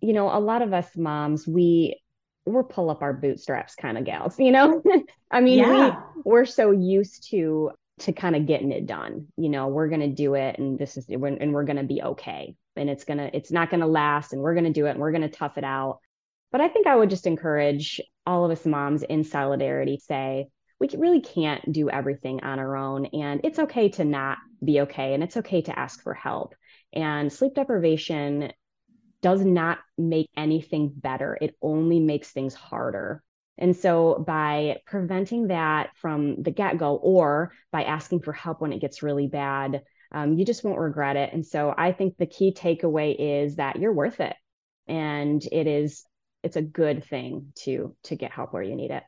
you 0.01 0.13
know, 0.13 0.29
a 0.29 0.39
lot 0.39 0.63
of 0.63 0.73
us 0.73 0.97
moms, 0.97 1.47
we 1.47 2.01
we're 2.47 2.63
pull 2.63 2.91
up 2.91 3.01
our 3.01 3.15
bootstraps 3.15 3.75
kind 3.75 3.97
of 3.97 4.05
gals, 4.05 4.39
you 4.39 4.51
know? 4.51 4.83
I 5.31 5.41
mean, 5.41 5.61
yeah. 5.61 6.01
we 6.17 6.23
we're 6.25 6.45
so 6.45 6.71
used 6.71 7.31
to 7.31 7.71
to 8.01 8.13
kind 8.13 8.35
of 8.35 8.47
getting 8.47 8.73
it 8.73 8.87
done. 8.87 9.29
You 9.37 9.49
know, 9.49 9.69
we're 9.69 9.89
going 9.89 10.01
to 10.01 10.09
do 10.09 10.35
it 10.35 10.59
and 10.59 10.79
this 10.79 10.97
is 10.97 11.09
and 11.09 11.53
we're 11.53 11.65
going 11.65 11.77
to 11.77 11.85
be 11.85 12.03
okay. 12.03 12.57
And 12.77 12.91
it's 12.91 13.05
going 13.05 13.19
to 13.19 13.35
it's 13.35 13.53
not 13.53 13.71
going 13.71 13.81
to 13.81 13.87
last 13.87 14.33
and 14.33 14.43
we're 14.43 14.55
going 14.55 14.65
to 14.65 14.73
do 14.73 14.87
it 14.87 14.91
and 14.91 15.01
we're 15.01 15.13
going 15.13 15.23
to 15.23 15.29
tough 15.29 15.59
it 15.59 15.65
out. 15.65 16.01
But 16.55 16.61
I 16.61 16.69
think 16.69 16.87
I 16.87 16.95
would 16.95 17.11
just 17.11 17.27
encourage 17.27 18.01
all 18.25 18.45
of 18.45 18.53
us 18.53 18.65
moms 18.65 19.03
in 19.03 19.25
solidarity 19.25 19.99
say, 19.99 20.47
we 20.79 20.89
really 20.97 21.21
can't 21.21 21.73
do 21.73 21.91
everything 21.91 22.45
on 22.45 22.61
our 22.61 22.77
own. 22.77 23.07
And 23.07 23.41
it's 23.43 23.59
okay 23.59 23.89
to 23.89 24.05
not 24.05 24.39
be 24.65 24.83
okay. 24.83 25.15
And 25.15 25.25
it's 25.25 25.37
okay 25.39 25.63
to 25.63 25.77
ask 25.77 26.01
for 26.01 26.15
help. 26.15 26.55
And 26.93 27.33
sleep 27.33 27.57
deprivation 27.57 28.53
does 29.21 29.45
not 29.45 29.81
make 29.99 30.31
anything 30.37 30.93
better, 30.95 31.37
it 31.41 31.57
only 31.61 31.99
makes 31.99 32.31
things 32.31 32.55
harder. 32.55 33.25
And 33.59 33.75
so, 33.75 34.23
by 34.25 34.77
preventing 34.87 35.49
that 35.49 35.91
from 35.97 36.41
the 36.41 36.53
get 36.53 36.79
go 36.79 36.95
or 36.95 37.51
by 37.73 37.83
asking 37.83 38.21
for 38.21 38.33
help 38.33 38.61
when 38.61 38.73
it 38.73 38.81
gets 38.81 39.03
really 39.03 39.27
bad, 39.27 39.83
um, 40.13 40.35
you 40.35 40.45
just 40.45 40.63
won't 40.63 40.79
regret 40.79 41.17
it. 41.17 41.33
And 41.33 41.45
so, 41.45 41.75
I 41.77 41.91
think 41.91 42.17
the 42.17 42.27
key 42.27 42.55
takeaway 42.57 43.17
is 43.19 43.57
that 43.57 43.81
you're 43.81 43.93
worth 43.93 44.21
it. 44.21 44.37
And 44.87 45.43
it 45.51 45.67
is 45.67 46.05
it's 46.45 46.57
a 46.57 46.63
good 46.63 47.05
thing 47.05 47.53
to 47.57 47.97
to 48.05 48.15
get 48.15 48.31
help 48.31 48.53
where 48.53 48.63
you 48.63 48.77
need 48.77 48.91
it 48.91 49.03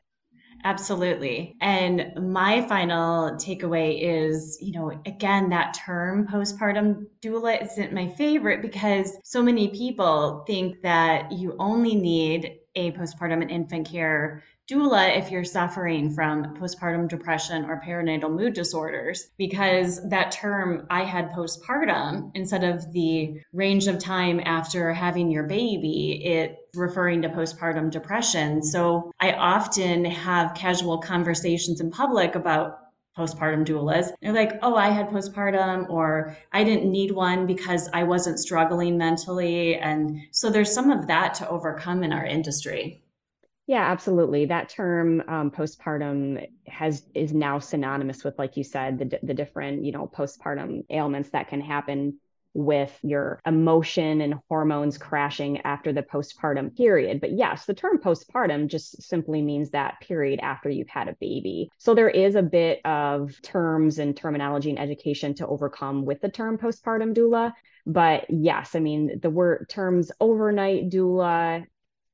Absolutely. 0.63 1.55
And 1.61 2.11
my 2.31 2.67
final 2.67 3.31
takeaway 3.35 3.99
is, 4.01 4.57
you 4.59 4.71
know, 4.71 4.91
again, 5.05 5.49
that 5.49 5.75
term 5.75 6.27
postpartum 6.27 7.05
doula 7.21 7.61
isn't 7.63 7.93
my 7.93 8.09
favorite 8.09 8.61
because 8.61 9.17
so 9.23 9.43
many 9.43 9.67
people 9.69 10.43
think 10.47 10.81
that 10.81 11.31
you 11.31 11.55
only 11.59 11.95
need 11.95 12.57
a 12.75 12.91
postpartum 12.91 13.43
and 13.43 13.51
infant 13.51 13.87
care 13.87 14.43
doula 14.69 15.17
if 15.17 15.31
you're 15.31 15.45
suffering 15.45 16.11
from 16.13 16.55
postpartum 16.55 17.07
depression 17.07 17.65
or 17.65 17.81
perinatal 17.81 18.29
mood 18.29 18.53
disorders, 18.53 19.29
because 19.37 20.07
that 20.09 20.31
term 20.31 20.85
I 20.89 21.03
had 21.03 21.31
postpartum 21.31 22.31
instead 22.35 22.63
of 22.63 22.91
the 22.91 23.39
range 23.53 23.87
of 23.87 23.97
time 23.97 24.41
after 24.43 24.93
having 24.93 25.31
your 25.31 25.43
baby, 25.43 26.21
it 26.25 26.57
referring 26.75 27.21
to 27.21 27.29
postpartum 27.29 27.89
depression. 27.89 28.61
So 28.61 29.11
I 29.21 29.31
often 29.31 30.03
have 30.05 30.53
casual 30.53 30.97
conversations 30.97 31.79
in 31.79 31.89
public 31.89 32.35
about 32.35 32.79
postpartum 33.17 33.65
doulas. 33.65 34.11
They're 34.21 34.33
like, 34.33 34.59
oh, 34.61 34.75
I 34.75 34.89
had 34.89 35.09
postpartum, 35.09 35.89
or 35.89 36.37
I 36.51 36.63
didn't 36.63 36.91
need 36.91 37.11
one 37.11 37.47
because 37.47 37.89
I 37.93 38.03
wasn't 38.03 38.37
struggling 38.37 38.97
mentally. 38.97 39.75
And 39.75 40.19
so 40.31 40.51
there's 40.51 40.71
some 40.71 40.91
of 40.91 41.07
that 41.07 41.33
to 41.35 41.49
overcome 41.49 42.03
in 42.03 42.13
our 42.13 42.25
industry. 42.25 43.01
Yeah, 43.67 43.83
absolutely. 43.83 44.45
That 44.45 44.69
term 44.69 45.21
um, 45.27 45.51
postpartum 45.51 46.47
has 46.67 47.03
is 47.13 47.33
now 47.33 47.59
synonymous 47.59 48.23
with, 48.23 48.39
like 48.39 48.55
you 48.55 48.63
said, 48.63 48.97
the 48.97 49.19
the 49.21 49.33
different 49.33 49.83
you 49.83 49.91
know 49.91 50.07
postpartum 50.07 50.85
ailments 50.89 51.29
that 51.31 51.49
can 51.49 51.59
happen 51.59 52.19
with 52.53 52.97
your 53.03 53.39
emotion 53.45 54.21
and 54.21 54.35
hormones 54.49 54.97
crashing 54.97 55.59
after 55.61 55.91
the 55.93 56.01
postpartum 56.01 56.75
period. 56.75 57.19
But 57.19 57.33
yes, 57.33 57.65
the 57.65 57.73
term 57.73 57.99
postpartum 57.99 58.67
just 58.67 59.03
simply 59.03 59.41
means 59.41 59.71
that 59.71 59.99
period 59.99 60.39
after 60.41 60.69
you've 60.69 60.87
had 60.89 61.09
a 61.09 61.17
baby. 61.19 61.69
So 61.77 61.93
there 61.93 62.09
is 62.09 62.35
a 62.35 62.41
bit 62.41 62.79
of 62.85 63.39
terms 63.43 63.99
and 63.99 64.15
terminology 64.15 64.69
and 64.69 64.79
education 64.79 65.35
to 65.35 65.45
overcome 65.47 66.05
with 66.05 66.21
the 66.21 66.29
term 66.29 66.57
postpartum 66.57 67.13
doula. 67.13 67.51
But 67.85 68.25
yes, 68.29 68.75
I 68.75 68.79
mean, 68.79 69.19
the 69.21 69.29
word 69.29 69.67
terms 69.69 70.11
overnight 70.19 70.89
doula, 70.89 71.65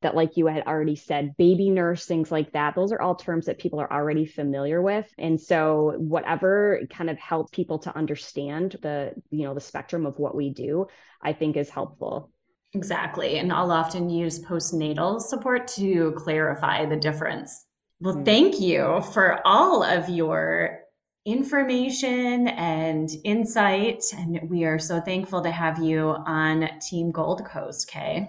that 0.03 0.15
like 0.15 0.37
you 0.37 0.47
had 0.47 0.65
already 0.67 0.95
said 0.95 1.35
baby 1.37 1.69
nurse 1.69 2.05
things 2.05 2.31
like 2.31 2.51
that. 2.53 2.75
Those 2.75 2.91
are 2.91 3.01
all 3.01 3.15
terms 3.15 3.47
that 3.47 3.59
people 3.59 3.79
are 3.79 3.91
already 3.91 4.25
familiar 4.25 4.81
with. 4.81 5.11
And 5.17 5.39
so 5.39 5.95
whatever 5.97 6.81
kind 6.89 7.09
of 7.09 7.17
helps 7.17 7.51
people 7.51 7.79
to 7.79 7.97
understand 7.97 8.77
the 8.81 9.13
you 9.31 9.43
know 9.43 9.53
the 9.53 9.61
spectrum 9.61 10.05
of 10.05 10.19
what 10.19 10.35
we 10.35 10.51
do 10.51 10.87
i 11.21 11.33
think 11.33 11.57
is 11.57 11.69
helpful. 11.69 12.29
Exactly. 12.73 13.37
And 13.37 13.51
i'll 13.51 13.71
often 13.71 14.09
use 14.09 14.43
postnatal 14.43 15.19
support 15.21 15.67
to 15.69 16.13
clarify 16.17 16.85
the 16.85 16.95
difference. 16.95 17.65
Well 17.99 18.15
mm-hmm. 18.15 18.23
thank 18.23 18.59
you 18.59 19.01
for 19.13 19.39
all 19.45 19.83
of 19.83 20.09
your 20.09 20.79
information 21.25 22.49
and 22.49 23.09
insight. 23.23 24.03
And 24.17 24.49
we 24.49 24.65
are 24.65 24.77
so 24.79 24.99
thankful 24.99 25.41
to 25.43 25.51
have 25.51 25.81
you 25.81 26.09
on 26.09 26.69
team 26.81 27.11
gold 27.11 27.45
coast 27.45 27.87
kay 27.87 28.27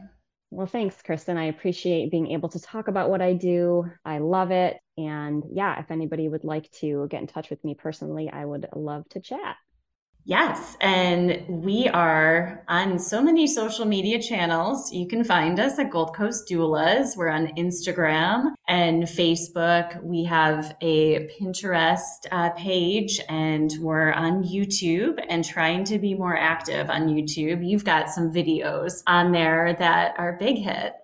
well, 0.55 0.69
thanks, 0.69 0.97
Kristin. 1.03 1.37
I 1.37 1.47
appreciate 1.47 2.11
being 2.13 2.31
able 2.31 2.49
to 2.51 2.61
talk 2.61 2.87
about 2.89 3.11
what 3.11 3.21
I 3.21 3.33
do. 3.33 3.91
I 4.05 4.19
love 4.19 4.53
it. 4.53 4.79
And 4.97 5.43
yeah, 5.53 5.81
if 5.81 5.91
anybody 5.91 6.29
would 6.29 6.45
like 6.45 6.71
to 6.81 7.09
get 7.11 7.21
in 7.21 7.27
touch 7.27 7.51
with 7.51 7.63
me 7.65 7.75
personally, 7.75 8.31
I 8.31 8.45
would 8.45 8.69
love 8.75 9.09
to 9.11 9.21
chat. 9.21 9.57
Yes. 10.27 10.77
And 10.81 11.45
we 11.49 11.87
are 11.89 12.65
on 12.67 12.99
so 12.99 13.23
many 13.23 13.47
social 13.47 13.85
media 13.85 14.19
channels. 14.19 14.91
You 14.91 15.07
can 15.07 15.23
find 15.23 15.61
us 15.61 15.79
at 15.79 15.91
Gold 15.91 16.17
Coast 16.17 16.49
Doulas. 16.49 17.15
We're 17.15 17.29
on 17.29 17.49
Instagram 17.59 18.55
and 18.67 19.03
Facebook. 19.03 20.03
We 20.03 20.25
have 20.25 20.77
a 20.81 21.29
Pinterest 21.39 22.27
uh, 22.33 22.51
page 22.51 23.21
and 23.29 23.71
we're 23.81 24.13
on 24.13 24.45
YouTube 24.45 25.23
and 25.29 25.45
trying 25.45 25.85
to 25.85 25.99
be 25.99 26.15
more 26.15 26.37
active 26.37 26.89
on 26.89 27.09
YouTube. 27.09 27.67
You've 27.67 27.85
got 27.85 28.09
some 28.09 28.33
videos 28.33 29.03
on 29.07 29.31
there 29.31 29.77
that 29.79 30.15
are 30.17 30.39
big 30.39 30.57
hit. 30.57 30.95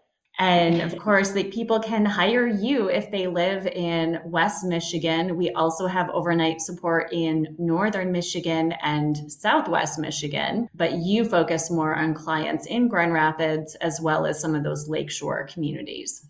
And 0.40 0.80
of 0.80 0.96
course, 0.96 1.32
people 1.32 1.78
can 1.80 2.06
hire 2.06 2.46
you 2.46 2.88
if 2.88 3.10
they 3.10 3.26
live 3.26 3.66
in 3.66 4.20
West 4.24 4.64
Michigan. 4.64 5.36
We 5.36 5.50
also 5.50 5.86
have 5.86 6.08
overnight 6.14 6.62
support 6.62 7.12
in 7.12 7.54
Northern 7.58 8.10
Michigan 8.10 8.72
and 8.82 9.30
Southwest 9.30 9.98
Michigan, 9.98 10.66
but 10.74 10.94
you 10.94 11.26
focus 11.26 11.70
more 11.70 11.94
on 11.94 12.14
clients 12.14 12.64
in 12.66 12.88
Grand 12.88 13.12
Rapids 13.12 13.74
as 13.82 14.00
well 14.00 14.24
as 14.24 14.40
some 14.40 14.54
of 14.54 14.64
those 14.64 14.88
lakeshore 14.88 15.46
communities. 15.46 16.26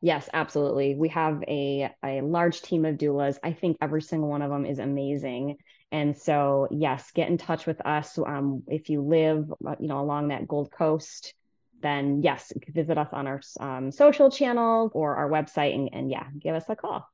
Yes, 0.00 0.28
absolutely. 0.32 0.96
We 0.96 1.08
have 1.10 1.40
a, 1.46 1.94
a 2.04 2.22
large 2.22 2.62
team 2.62 2.84
of 2.84 2.96
doulas. 2.96 3.38
I 3.44 3.52
think 3.52 3.76
every 3.80 4.02
single 4.02 4.28
one 4.28 4.42
of 4.42 4.50
them 4.50 4.66
is 4.66 4.80
amazing. 4.80 5.58
And 5.92 6.16
so, 6.16 6.66
yes, 6.72 7.12
get 7.14 7.28
in 7.28 7.38
touch 7.38 7.64
with 7.64 7.80
us 7.86 8.18
um, 8.18 8.64
if 8.66 8.90
you 8.90 9.02
live, 9.02 9.48
uh, 9.64 9.76
you 9.78 9.86
know, 9.86 10.00
along 10.00 10.28
that 10.28 10.48
Gold 10.48 10.72
Coast 10.72 11.32
then 11.86 12.22
yes, 12.22 12.52
visit 12.68 12.98
us 12.98 13.08
on 13.12 13.26
our 13.26 13.40
um, 13.60 13.92
social 13.92 14.30
channels 14.30 14.90
or 14.94 15.16
our 15.16 15.30
website 15.30 15.74
and, 15.74 15.88
and 15.92 16.10
yeah, 16.10 16.26
give 16.38 16.54
us 16.54 16.64
a 16.68 16.76
call. 16.76 17.08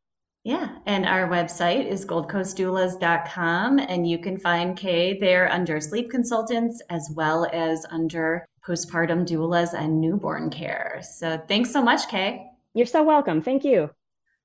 Yeah. 0.44 0.78
And 0.86 1.06
our 1.06 1.28
website 1.28 1.86
is 1.86 2.04
goldcoastdoulas.com. 2.04 3.78
And 3.78 4.08
you 4.08 4.18
can 4.18 4.38
find 4.38 4.76
Kay 4.76 5.18
there 5.20 5.52
under 5.52 5.80
sleep 5.80 6.10
consultants 6.10 6.82
as 6.90 7.08
well 7.14 7.48
as 7.52 7.86
under 7.90 8.44
postpartum 8.66 9.26
doulas 9.26 9.72
and 9.72 10.00
newborn 10.00 10.50
care. 10.50 11.00
So 11.02 11.40
thanks 11.46 11.70
so 11.70 11.82
much, 11.82 12.08
Kay. 12.08 12.46
You're 12.74 12.86
so 12.86 13.04
welcome. 13.04 13.42
Thank 13.42 13.64
you. 13.64 13.90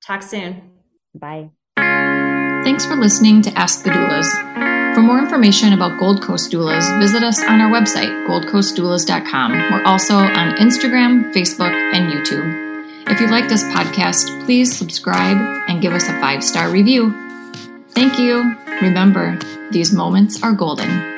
Talk 0.05 0.21
soon. 0.21 0.69
Bye. 1.15 1.49
Thanks 1.77 2.85
for 2.85 2.95
listening 2.95 3.41
to 3.43 3.51
Ask 3.57 3.83
the 3.83 3.91
Doulas. 3.91 4.76
For 4.97 5.03
more 5.03 5.19
information 5.19 5.73
about 5.73 5.99
Gold 5.99 6.23
Coast 6.23 6.51
Doulas, 6.51 6.99
visit 6.99 7.21
us 7.21 7.43
on 7.43 7.61
our 7.61 7.69
website, 7.69 8.25
goldcoastdoulas.com. 8.25 9.51
We're 9.51 9.83
also 9.83 10.15
on 10.15 10.57
Instagram, 10.57 11.31
Facebook, 11.35 11.71
and 11.93 12.11
YouTube. 12.11 13.07
If 13.07 13.21
you 13.21 13.27
like 13.27 13.47
this 13.47 13.63
podcast, 13.65 14.43
please 14.45 14.75
subscribe 14.75 15.37
and 15.67 15.83
give 15.83 15.93
us 15.93 16.09
a 16.09 16.19
five 16.19 16.43
star 16.43 16.71
review. 16.71 17.13
Thank 17.89 18.17
you. 18.17 18.55
Remember, 18.81 19.37
these 19.69 19.93
moments 19.93 20.41
are 20.41 20.51
golden. 20.51 21.16